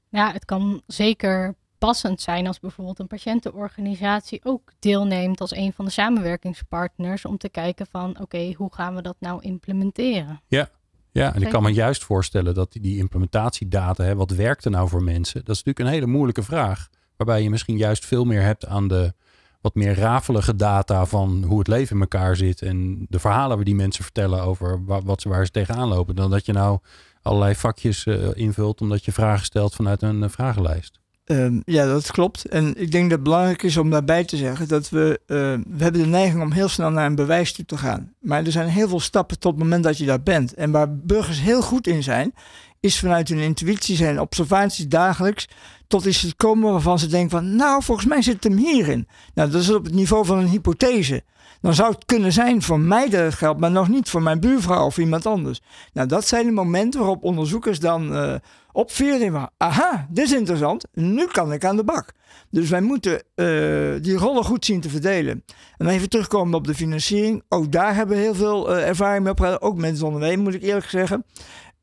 [0.10, 5.86] Ja, het kan zeker passend zijn als bijvoorbeeld een patiëntenorganisatie ook deelneemt als een van
[5.86, 10.42] de samenwerkingspartners om te kijken van oké, okay, hoe gaan we dat nou implementeren?
[10.48, 10.70] Ja,
[11.12, 14.72] ja, en ik kan me juist voorstellen dat die, die implementatiedata, hè, wat werkt er
[14.72, 15.46] nou voor mensen?
[15.46, 16.90] Dat is natuurlijk een hele moeilijke vraag.
[17.18, 19.14] Waarbij je misschien juist veel meer hebt aan de,
[19.62, 22.62] wat meer rafelige data van hoe het leven in elkaar zit.
[22.62, 26.16] En de verhalen die mensen vertellen over wat ze, waar ze tegenaan lopen.
[26.16, 26.80] Dan dat je nou
[27.22, 31.00] allerlei vakjes uh, invult omdat je vragen stelt vanuit een uh, vragenlijst.
[31.26, 32.46] Um, ja, dat klopt.
[32.46, 35.38] En ik denk dat het belangrijk is om daarbij te zeggen dat we, uh,
[35.78, 38.14] we hebben de neiging om heel snel naar een bewijs toe te gaan.
[38.20, 40.54] Maar er zijn heel veel stappen tot het moment dat je daar bent.
[40.54, 42.34] En waar burgers heel goed in zijn,
[42.80, 45.48] is vanuit hun intuïtie zijn observaties dagelijks
[45.92, 49.08] tot iets te komen waarvan ze denken van nou volgens mij zit hem hierin.
[49.34, 51.24] Nou dat is op het niveau van een hypothese.
[51.62, 54.40] Dan zou het kunnen zijn voor mij dat het geldt, maar nog niet voor mijn
[54.40, 55.62] buurvrouw of iemand anders.
[55.94, 58.36] Nou dat zijn de momenten waarop onderzoekers dan uh,
[58.72, 62.12] opveren aha dit is interessant, nu kan ik aan de bak.
[62.50, 65.44] Dus wij moeten uh, die rollen goed zien te verdelen.
[65.78, 67.44] En even terugkomen op de financiering.
[67.50, 69.62] Ook daar hebben we heel veel uh, ervaring mee.
[69.62, 71.26] Ook met zonder moet ik eerlijk zeggen.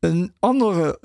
[0.01, 0.99] Een andere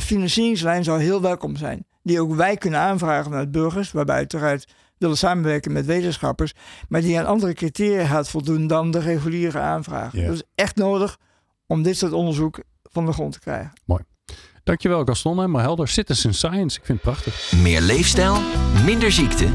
[0.00, 1.84] financieringslijn zou heel welkom zijn.
[2.02, 6.52] Die ook wij kunnen aanvragen vanuit burgers, waarbij uiteraard willen samenwerken met wetenschappers,
[6.88, 10.12] maar die aan andere criteria gaat voldoen dan de reguliere aanvraag.
[10.12, 10.30] Ja.
[10.30, 11.18] Dus echt nodig
[11.66, 13.72] om dit soort onderzoek van de grond te krijgen.
[13.84, 14.02] Mooi.
[14.64, 15.36] Dankjewel Gaston.
[15.36, 15.88] Helemaal helder.
[15.88, 16.78] Citizen Science.
[16.78, 17.52] Ik vind het prachtig.
[17.62, 18.36] Meer leefstijl,
[18.84, 19.48] minder ziekte.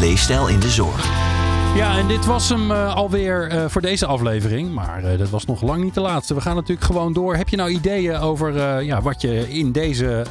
[0.00, 1.36] Leefstijl in de zorg.
[1.74, 4.74] Ja, en dit was hem uh, alweer uh, voor deze aflevering.
[4.74, 6.34] Maar uh, dat was nog lang niet de laatste.
[6.34, 7.36] We gaan natuurlijk gewoon door.
[7.36, 10.26] Heb je nou ideeën over ja, wat je in deze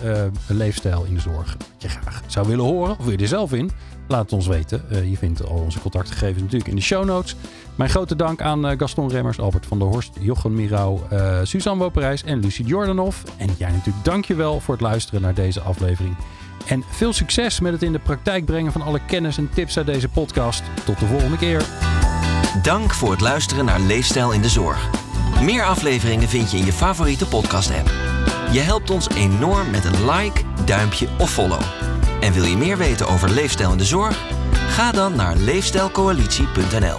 [0.48, 2.92] leefstijl in de zorg je graag zou willen horen?
[2.92, 3.72] Of wil je er zelf in?
[4.08, 4.84] Laat het ons weten.
[5.10, 7.36] je vindt al onze contactgegevens natuurlijk in de show notes.
[7.76, 11.00] Mijn grote dank aan Gaston Remmers, Albert van der Horst, Jochem Mirau,
[11.44, 13.16] Suzanne Woperijs en Lucie Jordanov.
[13.38, 16.16] En jij natuurlijk dankjewel voor het luisteren naar deze aflevering.
[16.68, 19.86] En veel succes met het in de praktijk brengen van alle kennis en tips uit
[19.86, 20.64] deze podcast.
[20.86, 21.66] Tot de volgende keer.
[22.62, 24.90] Dank voor het luisteren naar Leefstijl in de Zorg.
[25.42, 27.92] Meer afleveringen vind je in je favoriete podcast-app.
[28.52, 31.62] Je helpt ons enorm met een like, duimpje of follow.
[32.22, 34.24] En wil je meer weten over leefstijl in de zorg?
[34.70, 36.98] Ga dan naar leefstijlcoalitie.nl.